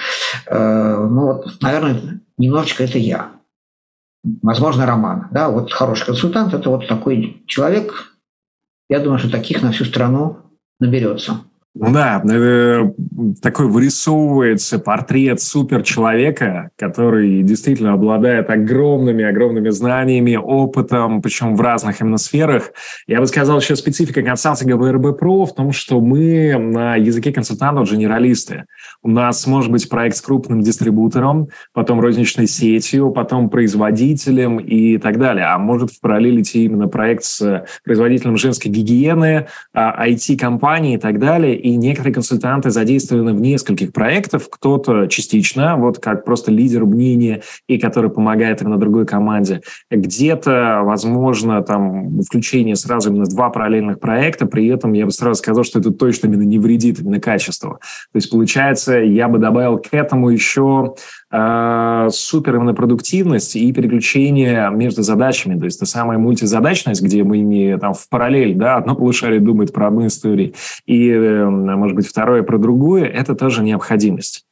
Э, 0.47 1.07
ну 1.09 1.27
вот, 1.27 1.61
наверное, 1.61 2.21
немножечко 2.37 2.85
это 2.85 2.99
я. 2.99 3.33
Возможно, 4.43 4.87
Роман. 4.87 5.29
Да? 5.31 5.49
Вот 5.49 5.73
хороший 5.73 6.07
консультант– 6.07 6.55
это 6.55 6.71
вот 6.71 6.89
такой 6.89 7.43
человек. 7.47 8.15
Я 8.89 9.01
думаю, 9.01 9.19
что 9.19 9.31
таких 9.31 9.63
на 9.63 9.73
всю 9.73 9.85
страну 9.85 10.39
наберется. 10.81 11.41
Да, 11.81 12.21
э, 12.29 12.91
такой 13.41 13.69
вырисовывается 13.69 14.81
портрет 14.81 15.41
суперчеловека, 15.41 16.71
который 16.77 17.43
действительно 17.43 17.93
обладает 17.93 18.51
огромными-огромными 18.51 19.69
знаниями, 19.69 20.35
опытом, 20.35 21.23
причем 21.23 21.55
в 21.55 21.61
разных 21.61 22.01
именно 22.01 22.19
сферах. 22.19 22.73
Я 23.07 23.21
бы 23.21 23.27
сказал, 23.27 23.61
еще 23.61 23.77
специфика 23.77 24.23
консалтинга 24.23 24.77
в 24.77 24.91
РБ 24.91 25.19
Про 25.19 25.45
в 25.45 25.55
том, 25.55 25.71
что 25.71 26.01
мы 26.01 26.57
на 26.59 26.97
языке 26.97 27.33
консультантов 27.33 27.89
генералисты. 27.89 28.65
У 29.03 29.09
нас 29.09 29.47
может 29.47 29.71
быть 29.71 29.89
проект 29.89 30.17
с 30.17 30.21
крупным 30.21 30.61
дистрибутором, 30.61 31.49
потом 31.73 32.01
розничной 32.01 32.49
сетью, 32.49 33.13
потом 33.13 33.51
производителем 33.51 34.59
и 34.59 34.99
так 34.99 35.19
далее. 35.19 35.47
А 35.47 35.59
может 35.59 35.93
в 35.93 36.01
параллели 36.01 36.43
идти 36.43 36.65
именно 36.65 36.89
проект 36.89 37.23
с 37.23 37.65
производителем 37.85 38.37
женской 38.37 38.71
гигиены, 38.71 39.47
IT-компании 39.77 40.95
а, 40.95 40.99
и 40.99 41.01
так 41.01 41.21
далее 41.21 41.68
и 41.69 41.77
некоторые 41.77 42.15
консультанты 42.15 42.71
задействованы 42.71 43.35
в 43.35 43.41
нескольких 43.41 43.93
проектах, 43.93 44.49
кто-то 44.51 45.07
частично, 45.07 45.77
вот 45.77 45.99
как 45.99 46.25
просто 46.25 46.51
лидер 46.51 46.85
мнения, 46.85 47.43
и 47.67 47.79
который 47.79 48.11
помогает 48.11 48.63
именно 48.63 48.79
другой 48.79 49.07
команде. 49.07 49.61
Где-то, 49.91 50.81
возможно, 50.85 51.63
там 51.63 52.23
включение 52.23 52.77
сразу 52.77 53.11
именно 53.11 53.27
два 53.27 53.51
параллельных 53.51 54.01
проекта, 54.01 54.47
при 54.47 54.67
этом 54.69 54.93
я 54.93 55.05
бы 55.05 55.13
сразу 55.13 55.39
сказал, 55.39 55.65
что 55.65 55.79
это 55.79 55.91
точно 55.91 56.29
именно 56.29 56.43
не 56.43 56.59
вредит 56.59 57.01
именно 57.01 57.21
качеству. 57.21 57.79
То 58.13 58.17
есть, 58.17 58.31
получается, 58.31 58.97
я 58.99 59.29
бы 59.29 59.39
добавил 59.39 59.79
к 59.79 59.89
этому 59.93 60.31
еще 60.31 60.95
э, 61.31 62.09
супер 62.11 62.57
именно 62.57 62.75
продуктивность 62.75 63.57
и 63.57 63.73
переключение 63.73 64.71
между 64.71 65.03
задачами. 65.03 65.59
То 65.59 65.65
есть, 65.65 65.81
та 65.81 65.87
самая 65.87 66.19
мультизадачность, 66.19 67.03
где 67.03 67.25
мы 67.25 67.39
не 67.39 67.79
там 67.79 67.95
в 67.95 68.09
параллель, 68.09 68.55
да, 68.55 68.77
одно 68.77 68.95
полушарие 68.95 69.41
думает 69.41 69.73
про 69.73 69.89
одну 69.89 70.07
историю, 70.07 70.55
и, 70.87 71.11
э, 71.11 71.49
может 71.49 71.97
быть, 71.97 72.07
второе 72.07 72.43
про 72.43 72.59
другую, 72.59 73.05
это 73.13 73.35
тоже 73.35 73.63
необходимость. 73.63 74.45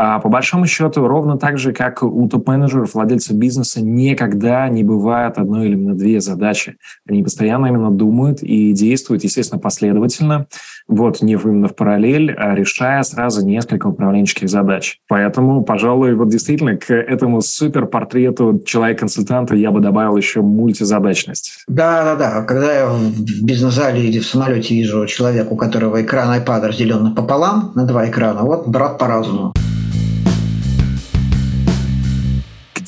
А 0.00 0.20
по 0.20 0.28
большому 0.28 0.64
счету, 0.66 1.08
ровно 1.08 1.38
так 1.38 1.58
же, 1.58 1.72
как 1.72 2.04
у 2.04 2.28
топ-менеджеров, 2.28 2.94
владельцев 2.94 3.34
бизнеса, 3.34 3.82
никогда 3.84 4.68
не 4.68 4.84
бывает 4.84 5.38
одной 5.38 5.66
или 5.66 5.74
две 5.74 6.20
задачи. 6.20 6.76
Они 7.08 7.24
постоянно 7.24 7.66
именно 7.66 7.90
думают 7.90 8.40
и 8.40 8.72
действуют, 8.72 9.24
естественно, 9.24 9.60
последовательно, 9.60 10.46
вот 10.88 11.20
не 11.22 11.34
именно 11.34 11.68
в 11.68 11.76
параллель, 11.76 12.32
а 12.32 12.54
решая 12.54 13.02
сразу 13.02 13.46
несколько 13.46 13.86
управленческих 13.86 14.48
задач. 14.48 14.98
Поэтому, 15.06 15.62
пожалуй, 15.62 16.14
вот 16.14 16.30
действительно 16.30 16.76
к 16.76 16.92
этому 16.92 17.40
суперпортрету 17.42 18.62
человека-консультанта 18.64 19.54
я 19.54 19.70
бы 19.70 19.80
добавил 19.80 20.16
еще 20.16 20.40
мультизадачность. 20.40 21.64
Да, 21.68 22.04
да, 22.04 22.16
да. 22.16 22.42
Когда 22.42 22.72
я 22.72 22.86
в 22.88 23.44
бизнес-зале 23.44 24.08
или 24.08 24.18
в 24.18 24.26
самолете 24.26 24.74
вижу 24.74 25.06
человека, 25.06 25.48
у 25.50 25.56
которого 25.56 26.02
экран 26.02 26.40
iPad 26.40 26.66
разделен 26.66 27.14
пополам 27.14 27.72
на 27.74 27.84
два 27.84 28.08
экрана, 28.08 28.42
вот 28.42 28.66
брат 28.66 28.98
по 28.98 29.06
разуму. 29.06 29.52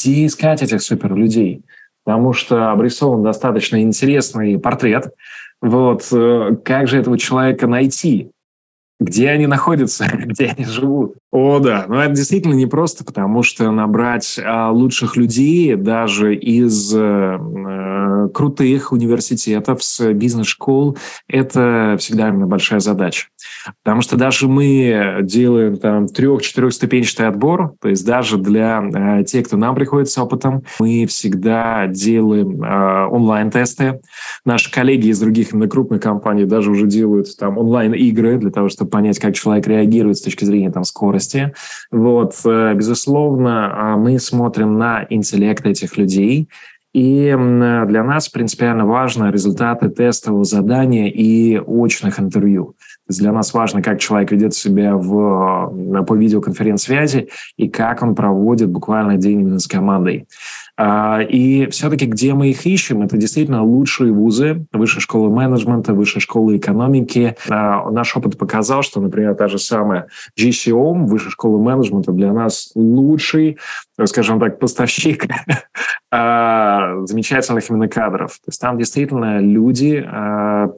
где 0.01 0.27
искать 0.27 0.63
этих 0.63 0.81
суперлюдей? 0.81 1.63
Потому 2.05 2.33
что 2.33 2.73
обрисован 2.73 3.23
достаточно 3.23 3.83
интересный 3.83 4.59
портрет. 4.59 5.13
Вот 5.61 6.09
э, 6.13 6.57
как 6.65 6.89
же 6.89 6.99
этого 6.99 7.19
человека 7.19 7.67
найти? 7.67 8.31
Где 8.99 9.31
они 9.31 9.47
находятся, 9.47 10.07
где 10.13 10.47
они 10.47 10.65
живут? 10.65 11.17
О, 11.33 11.61
да, 11.61 11.85
но 11.87 12.03
это 12.03 12.15
действительно 12.15 12.55
не 12.55 12.67
просто, 12.67 13.05
потому 13.05 13.45
что 13.45 13.71
набрать 13.71 14.41
а, 14.45 14.73
лучших 14.73 15.17
людей 15.17 15.77
даже 15.77 16.35
из 16.35 16.93
э, 16.95 16.99
э 16.99 18.01
крутых 18.35 18.93
университетов, 18.93 19.83
с 19.83 20.13
бизнес-школ, 20.13 20.99
это 21.27 21.97
всегда 21.99 22.29
именно 22.29 22.47
большая 22.47 22.81
задача. 22.81 23.29
Потому 23.83 24.03
что 24.03 24.17
даже 24.17 24.47
мы 24.49 25.21
делаем 25.23 25.77
там 25.77 26.07
трех-четырехступенчатый 26.07 27.27
отбор, 27.27 27.75
то 27.81 27.89
есть 27.89 28.05
даже 28.07 28.37
для 28.37 28.83
э, 28.83 29.25
тех, 29.25 29.47
кто 29.47 29.57
нам 29.57 29.75
приходит 29.75 30.11
с 30.11 30.19
опытом, 30.19 30.63
мы 30.79 31.07
всегда 31.07 31.87
делаем 31.87 32.63
э, 32.63 33.07
онлайн-тесты. 33.07 34.01
Наши 34.45 34.71
коллеги 34.71 35.09
из 35.09 35.21
других 35.21 35.53
именно 35.53 35.69
крупных 35.69 36.03
компаний 36.03 36.45
даже 36.45 36.71
уже 36.71 36.87
делают 36.87 37.37
там 37.37 37.59
онлайн-игры 37.59 38.39
для 38.39 38.51
того, 38.51 38.69
чтобы 38.69 38.91
понять, 38.91 39.19
как 39.19 39.35
человек 39.35 39.67
реагирует 39.67 40.19
с 40.19 40.23
точки 40.23 40.45
зрения 40.45 40.71
там 40.71 40.85
скорости. 40.85 41.20
Вот, 41.91 42.35
э, 42.45 42.75
безусловно, 42.75 43.73
э, 43.73 43.97
мы 43.97 44.19
смотрим 44.19 44.79
на 44.79 45.07
интеллект 45.09 45.67
этих 45.67 45.97
людей, 45.97 46.49
и 46.93 47.37
для 47.87 48.03
нас 48.03 48.29
принципиально 48.29 48.85
важно 48.85 49.31
результаты 49.31 49.89
тестового 49.91 50.45
задания 50.45 51.09
и 51.09 51.57
очных 51.59 52.19
интервью. 52.19 52.75
Есть 53.09 53.21
для 53.21 53.33
нас 53.33 53.55
важно, 53.55 53.81
как 53.81 54.01
человек 54.01 54.33
ведет 54.33 54.55
себя 54.55 54.97
в, 54.97 56.05
по 56.05 56.15
видеоконференц-связи 56.15 57.29
и 57.57 57.69
как 57.69 58.03
он 58.03 58.17
проводит 58.17 58.71
буквально 58.71 59.17
день 59.19 59.41
именно 59.41 59.61
с 59.61 59.69
командой. 59.69 60.27
А, 60.83 61.21
и 61.21 61.67
все-таки 61.67 62.07
где 62.07 62.33
мы 62.33 62.49
их 62.49 62.65
ищем, 62.65 63.03
это 63.03 63.19
действительно 63.19 63.63
лучшие 63.63 64.13
вузы, 64.13 64.65
высшая 64.73 65.01
школа 65.01 65.29
менеджмента, 65.29 65.93
высшая 65.93 66.21
школа 66.21 66.57
экономики. 66.57 67.37
А, 67.51 67.91
наш 67.91 68.17
опыт 68.17 68.39
показал, 68.39 68.81
что, 68.83 68.99
например, 69.03 69.35
та 69.35 69.47
же 69.49 69.59
самая 69.59 70.07
GCOM, 70.39 71.05
высшая 71.05 71.29
школа 71.29 71.59
менеджмента, 71.59 72.13
для 72.13 72.33
нас 72.33 72.71
лучший, 72.75 73.59
скажем 74.07 74.41
так, 74.41 74.59
поставщик 74.59 75.27
замечательных 76.13 77.71
именно 77.71 77.89
кадров. 77.89 78.33
То 78.33 78.49
есть 78.49 78.61
там 78.61 78.79
действительно 78.79 79.41
люди, 79.41 80.05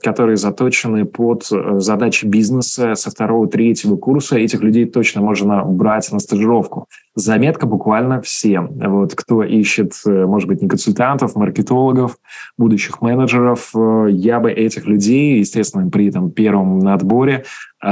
которые 0.03 0.37
заточены 0.37 1.07
под 1.07 1.45
задачи 1.45 2.27
бизнеса 2.27 2.95
со 2.95 3.11
второго, 3.11 3.49
третьего 3.49 3.97
курса. 3.97 4.37
Этих 4.37 4.63
людей 4.63 4.87
точно 4.87 5.23
можно 5.23 5.65
брать 5.65 6.11
на 6.13 6.19
стажировку. 6.19 6.89
Заметка 7.15 7.67
буквально 7.67 8.23
всем. 8.23 8.71
Вот, 8.75 9.15
кто 9.15 9.43
ищет, 9.43 9.93
э, 10.07 10.25
может 10.25 10.49
быть, 10.49 10.63
не 10.63 10.69
консультантов, 10.69 11.37
маркетологов, 11.37 12.17
будущих 12.57 13.03
менеджеров, 13.03 13.71
э, 13.75 14.07
я 14.11 14.41
бы 14.41 14.51
этих 14.51 14.87
людей, 14.87 15.39
естественно, 15.39 15.91
при 15.91 16.11
там, 16.11 16.31
первом 16.31 16.79
надборе 16.79 17.45
э, 17.85 17.89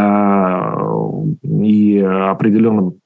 и 1.42 1.98
определенном 2.00 2.99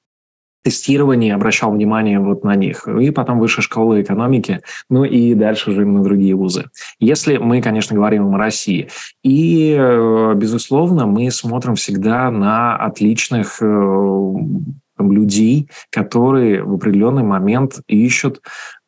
тестировании 0.65 1.31
обращал 1.31 1.71
внимание 1.71 2.19
вот 2.19 2.43
на 2.43 2.57
них. 2.57 2.89
И 2.89 3.11
потом 3.11 3.39
высшая 3.39 3.63
школа 3.63 4.01
экономики, 4.01 4.61
ну 4.91 5.05
и 5.05 5.35
дальше 5.35 5.71
уже 5.71 5.85
на 5.85 6.03
другие 6.03 6.35
вузы. 6.35 6.65
Если 6.99 7.37
мы, 7.37 7.63
конечно, 7.63 7.95
говорим 7.95 8.35
о 8.35 8.39
России. 8.39 8.89
И, 9.23 9.77
безусловно, 10.35 11.07
мы 11.07 11.31
смотрим 11.31 11.75
всегда 11.75 12.31
на 12.31 12.77
отличных 12.77 13.61
людей, 14.99 15.69
которые 15.91 16.63
в 16.63 16.75
определенный 16.75 17.25
момент 17.25 17.81
ищут, 17.89 18.41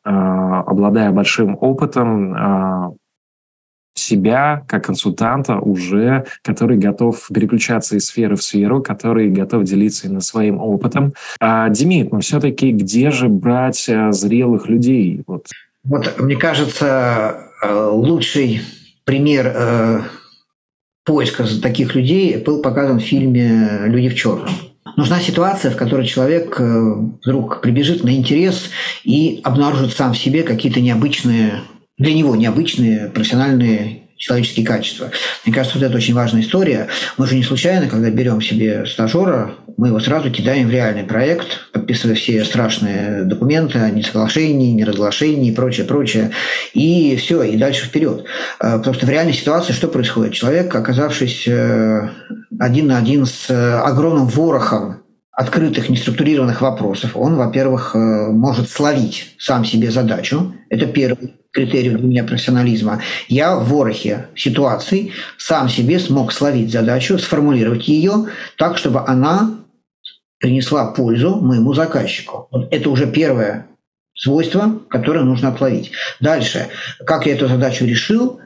а, 0.03 0.61
обладая 0.61 1.11
большим 1.11 1.57
опытом, 1.59 2.97
себя 3.99 4.63
как 4.67 4.85
консультанта 4.85 5.59
уже, 5.59 6.25
который 6.43 6.77
готов 6.77 7.27
переключаться 7.33 7.95
из 7.95 8.07
сферы 8.07 8.35
в 8.35 8.43
сферу, 8.43 8.81
который 8.81 9.29
готов 9.29 9.63
делиться 9.63 10.07
именно 10.07 10.21
своим 10.21 10.59
опытом. 10.59 11.13
А, 11.39 11.69
Демид, 11.69 12.11
но 12.11 12.19
все-таки 12.19 12.71
где 12.71 13.11
же 13.11 13.27
брать 13.27 13.87
а, 13.89 14.11
зрелых 14.11 14.67
людей? 14.69 15.23
Вот. 15.27 15.47
вот, 15.83 16.19
мне 16.19 16.35
кажется, 16.35 17.49
лучший 17.63 18.61
пример 19.07 19.53
э, 19.55 20.01
поиска 21.05 21.45
таких 21.61 21.95
людей 21.95 22.37
был 22.37 22.61
показан 22.61 22.99
в 22.99 23.03
фильме 23.03 23.83
«Люди 23.85 24.09
в 24.09 24.15
черном». 24.15 24.49
Нужна 24.97 25.19
ситуация, 25.19 25.71
в 25.71 25.77
которой 25.77 26.05
человек 26.05 26.59
э, 26.59 26.93
вдруг 27.23 27.61
прибежит 27.61 28.03
на 28.03 28.15
интерес 28.15 28.69
и 29.03 29.39
обнаружит 29.43 29.93
сам 29.93 30.13
в 30.13 30.17
себе 30.17 30.43
какие-то 30.43 30.81
необычные, 30.81 31.61
для 31.97 32.13
него 32.13 32.35
необычные 32.35 33.09
профессиональные 33.09 34.03
человеческие 34.17 34.65
качества. 34.65 35.11
Мне 35.45 35.53
кажется, 35.53 35.77
вот 35.77 35.85
это 35.85 35.95
очень 35.95 36.13
важная 36.13 36.41
история. 36.41 36.87
Мы 37.17 37.27
же 37.27 37.35
не 37.35 37.43
случайно, 37.43 37.87
когда 37.87 38.09
берем 38.09 38.41
себе 38.41 38.85
стажера, 38.85 39.51
мы 39.77 39.89
его 39.89 39.99
сразу 39.99 40.31
кидаем 40.31 40.67
в 40.67 40.71
реальный 40.71 41.03
проект, 41.03 41.69
подписывая 41.71 42.15
все 42.15 42.43
страшные 42.43 43.23
документы 43.25 43.77
о 43.77 43.91
несоглашении, 43.91 44.73
неразглашении 44.73 45.51
и 45.51 45.55
прочее, 45.55 45.85
прочее. 45.85 46.31
И 46.73 47.15
все, 47.17 47.43
и 47.43 47.57
дальше 47.57 47.85
вперед. 47.85 48.25
Э, 48.59 48.77
потому 48.77 48.95
что 48.95 49.05
в 49.05 49.09
реальной 49.09 49.33
ситуации 49.33 49.73
что 49.73 49.87
происходит? 49.87 50.33
Человек, 50.33 50.73
оказавшись 50.73 51.47
э, 51.47 52.09
один 52.59 52.87
на 52.87 52.97
один 52.97 53.27
с 53.27 53.51
э, 53.51 53.73
огромным 53.79 54.25
ворохом 54.25 55.03
открытых, 55.31 55.89
неструктурированных 55.89 56.61
вопросов, 56.61 57.11
он, 57.13 57.35
во-первых, 57.35 57.93
может 57.93 58.71
словить 58.71 59.35
сам 59.37 59.63
себе 59.65 59.91
задачу. 59.91 60.55
Это 60.71 60.87
первый 60.87 61.35
критерий 61.57 61.89
для 61.89 62.07
меня 62.07 62.23
профессионализма. 62.23 63.01
Я 63.27 63.55
в 63.55 63.67
ворохе 63.67 64.27
ситуаций 64.35 65.11
сам 65.37 65.69
себе 65.69 65.99
смог 65.99 66.31
словить 66.31 66.71
задачу, 66.71 67.17
сформулировать 67.17 67.87
ее 67.87 68.27
так, 68.57 68.77
чтобы 68.77 69.01
она 69.07 69.55
принесла 70.37 70.91
пользу 70.91 71.37
моему 71.41 71.73
заказчику. 71.73 72.47
Вот 72.51 72.71
это 72.71 72.89
уже 72.91 73.07
первое 73.07 73.65
свойство, 74.13 74.79
которое 74.87 75.23
нужно 75.23 75.49
отловить. 75.49 75.91
Дальше, 76.19 76.67
как 77.05 77.25
я 77.25 77.33
эту 77.33 77.47
задачу 77.47 77.85
решил, 77.85 78.39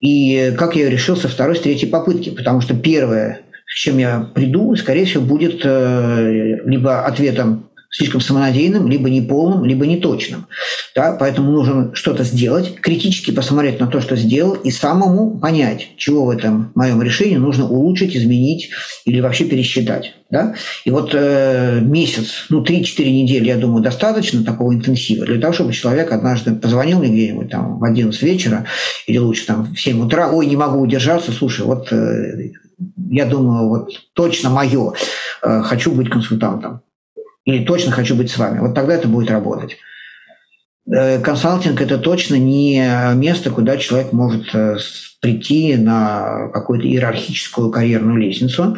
и 0.00 0.52
как 0.58 0.74
я 0.74 0.84
ее 0.84 0.90
решил 0.90 1.16
со 1.16 1.28
второй, 1.28 1.56
с 1.56 1.60
третьей 1.60 1.88
попытки. 1.88 2.30
Потому 2.30 2.60
что 2.60 2.74
первое, 2.74 3.42
с 3.66 3.74
чем 3.78 3.98
я 3.98 4.28
приду, 4.34 4.74
скорее 4.74 5.04
всего, 5.04 5.24
будет 5.24 5.60
э, 5.64 6.58
либо 6.64 7.04
ответом 7.04 7.67
слишком 7.90 8.20
самонадеянным, 8.20 8.88
либо 8.88 9.08
неполным, 9.08 9.64
либо 9.64 9.86
неточным. 9.86 10.46
Да? 10.94 11.16
Поэтому 11.18 11.50
нужно 11.50 11.94
что-то 11.94 12.22
сделать, 12.22 12.76
критически 12.80 13.30
посмотреть 13.30 13.80
на 13.80 13.86
то, 13.86 14.00
что 14.00 14.16
сделал, 14.16 14.54
и 14.54 14.70
самому 14.70 15.38
понять, 15.38 15.88
чего 15.96 16.26
в 16.26 16.30
этом 16.30 16.70
моем 16.74 17.00
решении 17.02 17.36
нужно 17.36 17.66
улучшить, 17.66 18.14
изменить 18.14 18.70
или 19.04 19.20
вообще 19.20 19.46
пересчитать. 19.46 20.14
Да? 20.30 20.54
И 20.84 20.90
вот 20.90 21.10
э, 21.14 21.80
месяц, 21.80 22.46
ну 22.50 22.62
3-4 22.62 23.10
недели, 23.10 23.46
я 23.46 23.56
думаю, 23.56 23.82
достаточно 23.82 24.44
такого 24.44 24.74
интенсива 24.74 25.24
для 25.24 25.40
того, 25.40 25.54
чтобы 25.54 25.72
человек 25.72 26.12
однажды 26.12 26.54
позвонил 26.54 26.98
мне 26.98 27.08
где-нибудь 27.08 27.50
там 27.50 27.78
в 27.78 27.84
11 27.84 28.20
вечера 28.22 28.66
или 29.06 29.16
лучше 29.16 29.46
там 29.46 29.74
в 29.74 29.80
7 29.80 30.04
утра, 30.04 30.30
ой, 30.30 30.46
не 30.46 30.56
могу 30.56 30.80
удержаться, 30.80 31.32
слушай, 31.32 31.64
вот 31.64 31.90
э, 31.90 32.50
я 33.10 33.24
думаю, 33.24 33.68
вот 33.68 33.90
точно 34.12 34.50
мое, 34.50 34.92
э, 35.42 35.62
хочу 35.62 35.92
быть 35.92 36.10
консультантом 36.10 36.82
или 37.48 37.64
точно 37.64 37.92
хочу 37.92 38.14
быть 38.14 38.30
с 38.30 38.36
вами. 38.36 38.58
Вот 38.58 38.74
тогда 38.74 38.94
это 38.94 39.08
будет 39.08 39.30
работать. 39.30 39.78
Э, 40.86 41.18
консалтинг– 41.18 41.80
это 41.82 41.96
точно 41.96 42.34
не 42.34 43.14
место, 43.14 43.50
куда 43.50 43.78
человек 43.78 44.12
может 44.12 44.54
э, 44.54 44.76
прийти 45.22 45.76
на 45.76 46.50
какую-то 46.52 46.86
иерархическую 46.86 47.70
карьерную 47.70 48.18
лестницу. 48.18 48.76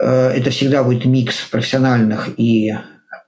Э, 0.00 0.30
это 0.30 0.50
всегда 0.50 0.82
будет 0.82 1.04
микс 1.04 1.36
профессиональных 1.52 2.30
и 2.36 2.74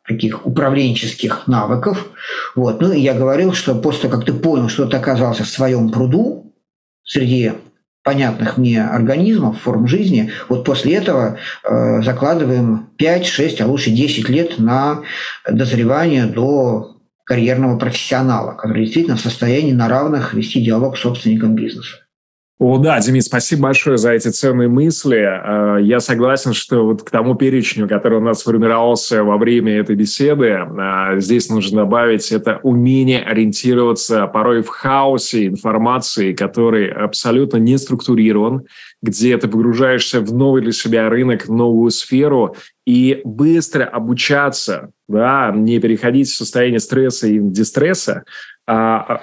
таких 0.04 0.44
управленческих 0.44 1.46
навыков. 1.46 2.08
Вот. 2.56 2.80
Ну 2.80 2.92
и 2.92 3.00
я 3.00 3.14
говорил, 3.14 3.52
что 3.52 3.76
после 3.76 4.08
того, 4.08 4.16
как 4.16 4.26
ты 4.26 4.32
понял, 4.32 4.68
что 4.68 4.86
ты 4.86 4.96
оказался 4.96 5.44
в 5.44 5.48
своем 5.48 5.90
пруду 5.90 6.52
среди 7.04 7.52
понятных 8.02 8.56
мне 8.56 8.82
организмов, 8.82 9.60
форм 9.60 9.86
жизни, 9.86 10.32
вот 10.48 10.64
после 10.64 10.94
этого 10.94 11.38
э, 11.64 12.02
закладываем 12.02 12.90
5, 12.96 13.26
6, 13.26 13.60
а 13.60 13.66
лучше 13.66 13.90
10 13.90 14.28
лет 14.28 14.58
на 14.58 15.02
дозревание 15.48 16.26
до 16.26 16.96
карьерного 17.24 17.78
профессионала, 17.78 18.52
который 18.52 18.84
действительно 18.84 19.16
в 19.16 19.20
состоянии 19.20 19.72
на 19.72 19.88
равных 19.88 20.34
вести 20.34 20.62
диалог 20.62 20.98
с 20.98 21.00
собственником 21.00 21.54
бизнеса. 21.54 22.01
О, 22.64 22.78
да, 22.78 23.00
Демид, 23.00 23.24
спасибо 23.24 23.62
большое 23.62 23.98
за 23.98 24.12
эти 24.12 24.28
ценные 24.28 24.68
мысли. 24.68 25.18
Э, 25.18 25.82
я 25.82 25.98
согласен, 25.98 26.52
что 26.52 26.84
вот 26.84 27.02
к 27.02 27.10
тому 27.10 27.34
перечню, 27.34 27.88
который 27.88 28.18
у 28.18 28.20
нас 28.20 28.38
сформировался 28.38 29.24
во 29.24 29.36
время 29.36 29.80
этой 29.80 29.96
беседы, 29.96 30.46
э, 30.46 31.18
здесь 31.18 31.48
нужно 31.48 31.78
добавить 31.78 32.30
это 32.30 32.60
умение 32.62 33.20
ориентироваться 33.20 34.28
порой 34.28 34.62
в 34.62 34.68
хаосе 34.68 35.48
информации, 35.48 36.34
который 36.34 36.88
абсолютно 36.88 37.56
не 37.56 37.76
структурирован, 37.78 38.62
где 39.02 39.36
ты 39.38 39.48
погружаешься 39.48 40.20
в 40.20 40.32
новый 40.32 40.62
для 40.62 40.70
себя 40.70 41.08
рынок, 41.08 41.46
в 41.46 41.52
новую 41.52 41.90
сферу, 41.90 42.54
и 42.86 43.22
быстро 43.24 43.86
обучаться, 43.86 44.92
да, 45.08 45.50
не 45.52 45.80
переходить 45.80 46.28
в 46.28 46.36
состояние 46.36 46.78
стресса 46.78 47.26
и 47.26 47.40
дистресса, 47.40 48.22
а, 48.68 48.98
а 48.98 49.22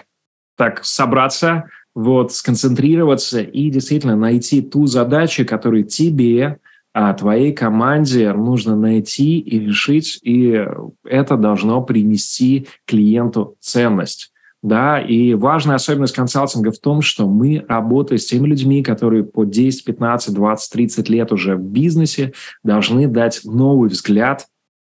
так 0.57 0.83
собраться, 0.83 1.69
вот, 1.95 2.33
сконцентрироваться 2.33 3.41
и 3.41 3.69
действительно 3.69 4.15
найти 4.15 4.61
ту 4.61 4.85
задачу, 4.85 5.45
которую 5.45 5.83
тебе, 5.83 6.59
а 6.93 7.13
твоей 7.13 7.53
команде 7.53 8.33
нужно 8.33 8.75
найти 8.75 9.39
и 9.39 9.59
решить, 9.59 10.19
и 10.23 10.65
это 11.03 11.37
должно 11.37 11.81
принести 11.81 12.67
клиенту 12.85 13.55
ценность. 13.59 14.31
Да, 14.61 14.99
и 14.99 15.35
важная 15.35 15.75
особенность 15.75 16.15
консалтинга 16.15 16.71
в 16.71 16.79
том, 16.79 17.01
что 17.01 17.29
мы 17.29 17.63
работаем 17.69 18.19
с 18.19 18.25
теми 18.25 18.47
людьми, 18.47 18.83
которые 18.83 19.23
по 19.23 19.45
10, 19.45 19.85
15, 19.85 20.33
20, 20.33 20.73
30 20.73 21.09
лет 21.09 21.31
уже 21.31 21.55
в 21.55 21.61
бизнесе, 21.61 22.33
должны 22.61 23.07
дать 23.07 23.41
новый 23.45 23.89
взгляд 23.89 24.47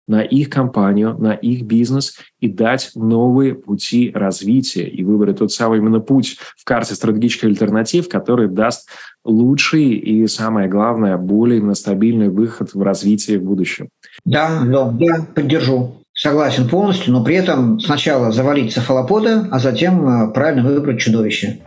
на 0.08 0.22
их 0.22 0.50
компанию, 0.50 1.16
на 1.18 1.34
их 1.34 1.62
бизнес 1.62 2.16
и 2.40 2.48
дать 2.48 2.90
новые 2.96 3.54
пути 3.54 4.10
развития 4.12 4.88
и 4.88 5.04
выбрать 5.04 5.38
тот 5.38 5.52
самый 5.52 5.78
именно 5.78 6.00
путь 6.00 6.38
в 6.56 6.64
карте 6.64 6.94
стратегических 6.94 7.44
альтернатив, 7.44 8.08
который 8.08 8.48
даст 8.48 8.88
лучший 9.24 9.90
и, 9.90 10.26
самое 10.26 10.68
главное, 10.68 11.16
более 11.16 11.58
именно 11.58 11.74
стабильный 11.74 12.30
выход 12.30 12.74
в 12.74 12.82
развитии 12.82 13.36
в 13.36 13.44
будущем. 13.44 13.88
Да, 14.24 14.62
да, 14.64 14.92
я 14.98 15.26
поддержу. 15.34 15.94
Согласен 16.14 16.68
полностью, 16.68 17.12
но 17.12 17.22
при 17.22 17.36
этом 17.36 17.78
сначала 17.78 18.32
завалить 18.32 18.72
цефалопода, 18.72 19.46
а 19.52 19.60
затем 19.60 20.08
э, 20.08 20.32
правильно 20.32 20.68
выбрать 20.68 20.98
чудовище. 20.98 21.58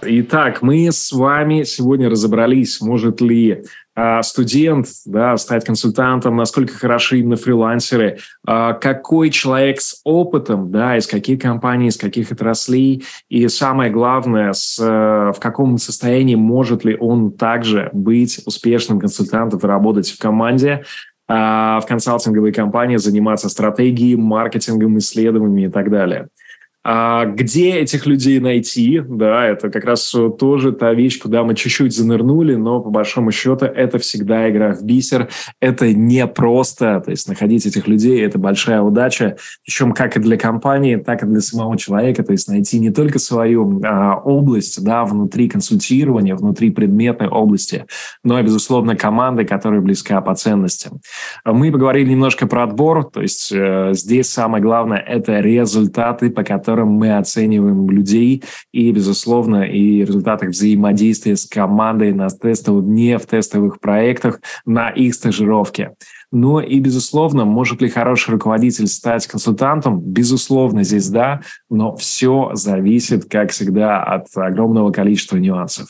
Итак, 0.00 0.62
мы 0.62 0.90
с 0.90 1.12
вами 1.12 1.64
сегодня 1.64 2.08
разобрались, 2.08 2.80
может 2.80 3.20
ли 3.20 3.64
студент 4.22 4.88
да, 5.06 5.36
стать 5.36 5.64
консультантом, 5.64 6.36
насколько 6.36 6.74
хороши 6.74 7.20
именно 7.20 7.36
фрилансеры, 7.36 8.18
а, 8.46 8.74
какой 8.74 9.30
человек 9.30 9.80
с 9.80 10.00
опытом, 10.04 10.70
да, 10.70 10.96
из 10.98 11.06
каких 11.06 11.40
компаний, 11.40 11.88
из 11.88 11.96
каких 11.96 12.30
отраслей, 12.30 13.04
и 13.28 13.48
самое 13.48 13.90
главное, 13.90 14.52
с, 14.52 14.78
э, 14.78 15.32
в 15.32 15.40
каком 15.40 15.78
состоянии 15.78 16.34
может 16.34 16.84
ли 16.84 16.96
он 16.98 17.32
также 17.32 17.88
быть 17.92 18.40
успешным 18.44 19.00
консультантом 19.00 19.60
работать 19.62 20.10
в 20.10 20.18
команде, 20.18 20.84
а, 21.28 21.80
в 21.80 21.86
консалтинговой 21.86 22.52
компании, 22.52 22.96
заниматься 22.96 23.48
стратегией, 23.48 24.16
маркетингом, 24.16 24.98
исследованиями 24.98 25.68
и 25.68 25.70
так 25.70 25.90
далее. 25.90 26.28
А 26.88 27.24
где 27.24 27.80
этих 27.80 28.06
людей 28.06 28.38
найти? 28.38 29.02
Да, 29.04 29.44
это 29.44 29.70
как 29.70 29.84
раз 29.84 30.14
тоже 30.38 30.70
та 30.70 30.94
вещь, 30.94 31.18
куда 31.18 31.42
мы 31.42 31.56
чуть-чуть 31.56 31.92
занырнули, 31.92 32.54
но 32.54 32.78
по 32.78 32.90
большому 32.90 33.32
счету 33.32 33.64
это 33.64 33.98
всегда 33.98 34.48
игра 34.48 34.72
в 34.72 34.84
бисер. 34.84 35.28
Это 35.60 35.92
не 35.92 36.24
просто, 36.28 37.02
то 37.04 37.10
есть 37.10 37.28
находить 37.28 37.66
этих 37.66 37.88
людей– 37.88 38.20
это 38.24 38.38
большая 38.38 38.82
удача, 38.82 39.36
причем 39.64 39.94
как 39.94 40.16
и 40.16 40.20
для 40.20 40.36
компании, 40.36 40.94
так 40.94 41.24
и 41.24 41.26
для 41.26 41.40
самого 41.40 41.76
человека, 41.76 42.22
то 42.22 42.30
есть 42.30 42.46
найти 42.46 42.78
не 42.78 42.90
только 42.90 43.18
свою 43.18 43.82
а, 43.84 44.20
область, 44.20 44.84
да, 44.84 45.04
внутри 45.04 45.48
консультирования, 45.48 46.36
внутри 46.36 46.70
предметной 46.70 47.26
области, 47.26 47.86
но 48.22 48.38
и, 48.38 48.44
безусловно, 48.44 48.94
команды, 48.94 49.44
которая 49.44 49.80
близка 49.80 50.20
по 50.20 50.36
ценностям. 50.36 51.00
Мы 51.44 51.72
поговорили 51.72 52.10
немножко 52.10 52.46
про 52.46 52.62
отбор, 52.62 53.10
то 53.10 53.22
есть 53.22 53.50
э, 53.50 53.90
здесь 53.92 54.28
самое 54.28 54.62
главное– 54.62 54.98
это 55.08 55.40
результаты, 55.40 56.30
по 56.30 56.44
которым 56.44 56.75
котором 56.76 56.90
мы 56.90 57.16
оцениваем 57.16 57.88
людей 57.88 58.44
и, 58.70 58.92
безусловно, 58.92 59.62
и 59.62 60.04
результатах 60.04 60.50
взаимодействия 60.50 61.34
с 61.34 61.46
командой 61.46 62.12
на 62.12 62.28
тестовых 62.28 62.84
дне, 62.84 63.16
в 63.16 63.24
тестовых 63.24 63.80
проектах, 63.80 64.40
на 64.66 64.90
их 64.90 65.14
стажировке. 65.14 65.94
Но 66.30 66.60
и, 66.60 66.78
безусловно, 66.80 67.46
может 67.46 67.80
ли 67.80 67.88
хороший 67.88 68.32
руководитель 68.32 68.88
стать 68.88 69.26
консультантом? 69.26 70.00
Безусловно, 70.00 70.84
здесь 70.84 71.08
да, 71.08 71.40
но 71.70 71.96
все 71.96 72.50
зависит, 72.52 73.24
как 73.24 73.52
всегда, 73.52 74.02
от 74.02 74.26
огромного 74.34 74.90
количества 74.92 75.38
нюансов. 75.38 75.88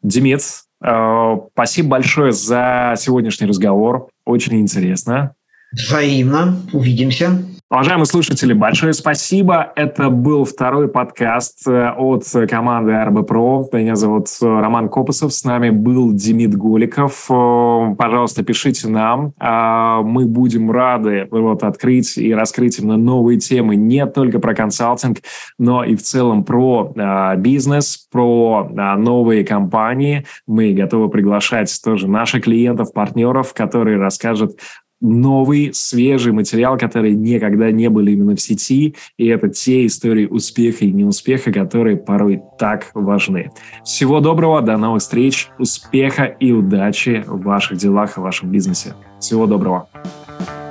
Демец, 0.00 0.66
э, 0.80 1.36
спасибо 1.54 1.88
большое 1.88 2.30
за 2.30 2.94
сегодняшний 2.96 3.48
разговор. 3.48 4.06
Очень 4.24 4.60
интересно. 4.60 5.34
Взаимно. 5.72 6.56
Увидимся. 6.72 7.42
Уважаемые 7.70 8.06
слушатели, 8.06 8.54
большое 8.54 8.94
спасибо. 8.94 9.74
Это 9.76 10.08
был 10.08 10.44
второй 10.46 10.88
подкаст 10.88 11.68
э, 11.68 11.90
от 11.90 12.24
команды 12.48 12.98
РБ 12.98 13.26
Про. 13.28 13.68
Меня 13.74 13.94
зовут 13.94 14.28
э, 14.40 14.46
Роман 14.46 14.88
Копосов. 14.88 15.34
С 15.34 15.44
нами 15.44 15.68
был 15.68 16.14
Демид 16.14 16.56
Голиков. 16.56 17.26
Э, 17.28 17.94
пожалуйста, 17.94 18.42
пишите 18.42 18.88
нам. 18.88 19.34
А, 19.38 20.00
мы 20.00 20.24
будем 20.24 20.70
рады 20.70 21.28
вот, 21.30 21.62
открыть 21.62 22.16
и 22.16 22.32
раскрыть 22.32 22.78
именно 22.78 22.96
новые 22.96 23.38
темы 23.38 23.76
не 23.76 24.06
только 24.06 24.38
про 24.38 24.54
консалтинг, 24.54 25.18
но 25.58 25.84
и 25.84 25.94
в 25.94 26.02
целом 26.02 26.44
про 26.44 26.94
бизнес, 27.36 28.08
про 28.10 28.66
новые 28.96 29.44
компании. 29.44 30.24
Мы 30.46 30.72
готовы 30.72 31.10
приглашать 31.10 31.78
тоже 31.84 32.08
наших 32.08 32.44
клиентов, 32.44 32.94
партнеров, 32.94 33.52
которые 33.52 33.98
расскажут 33.98 34.52
новый, 35.00 35.72
свежий 35.72 36.32
материал, 36.32 36.76
который 36.78 37.14
никогда 37.14 37.70
не 37.70 37.88
были 37.88 38.12
именно 38.12 38.36
в 38.36 38.40
сети, 38.40 38.94
и 39.16 39.26
это 39.26 39.48
те 39.48 39.86
истории 39.86 40.26
успеха 40.26 40.84
и 40.84 40.92
неуспеха, 40.92 41.52
которые 41.52 41.96
порой 41.96 42.40
так 42.58 42.90
важны. 42.94 43.50
Всего 43.84 44.20
доброго, 44.20 44.62
до 44.62 44.76
новых 44.76 45.02
встреч, 45.02 45.48
успеха 45.58 46.24
и 46.24 46.52
удачи 46.52 47.24
в 47.26 47.42
ваших 47.42 47.78
делах 47.78 48.16
и 48.16 48.20
в 48.20 48.24
вашем 48.24 48.50
бизнесе. 48.50 48.94
Всего 49.20 49.46
доброго. 49.46 49.88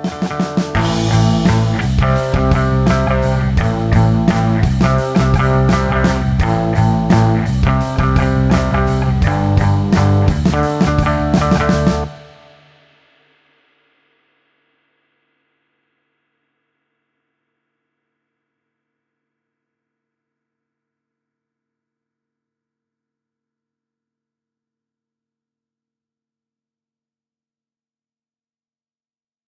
thank 0.08 0.32
you 0.32 0.37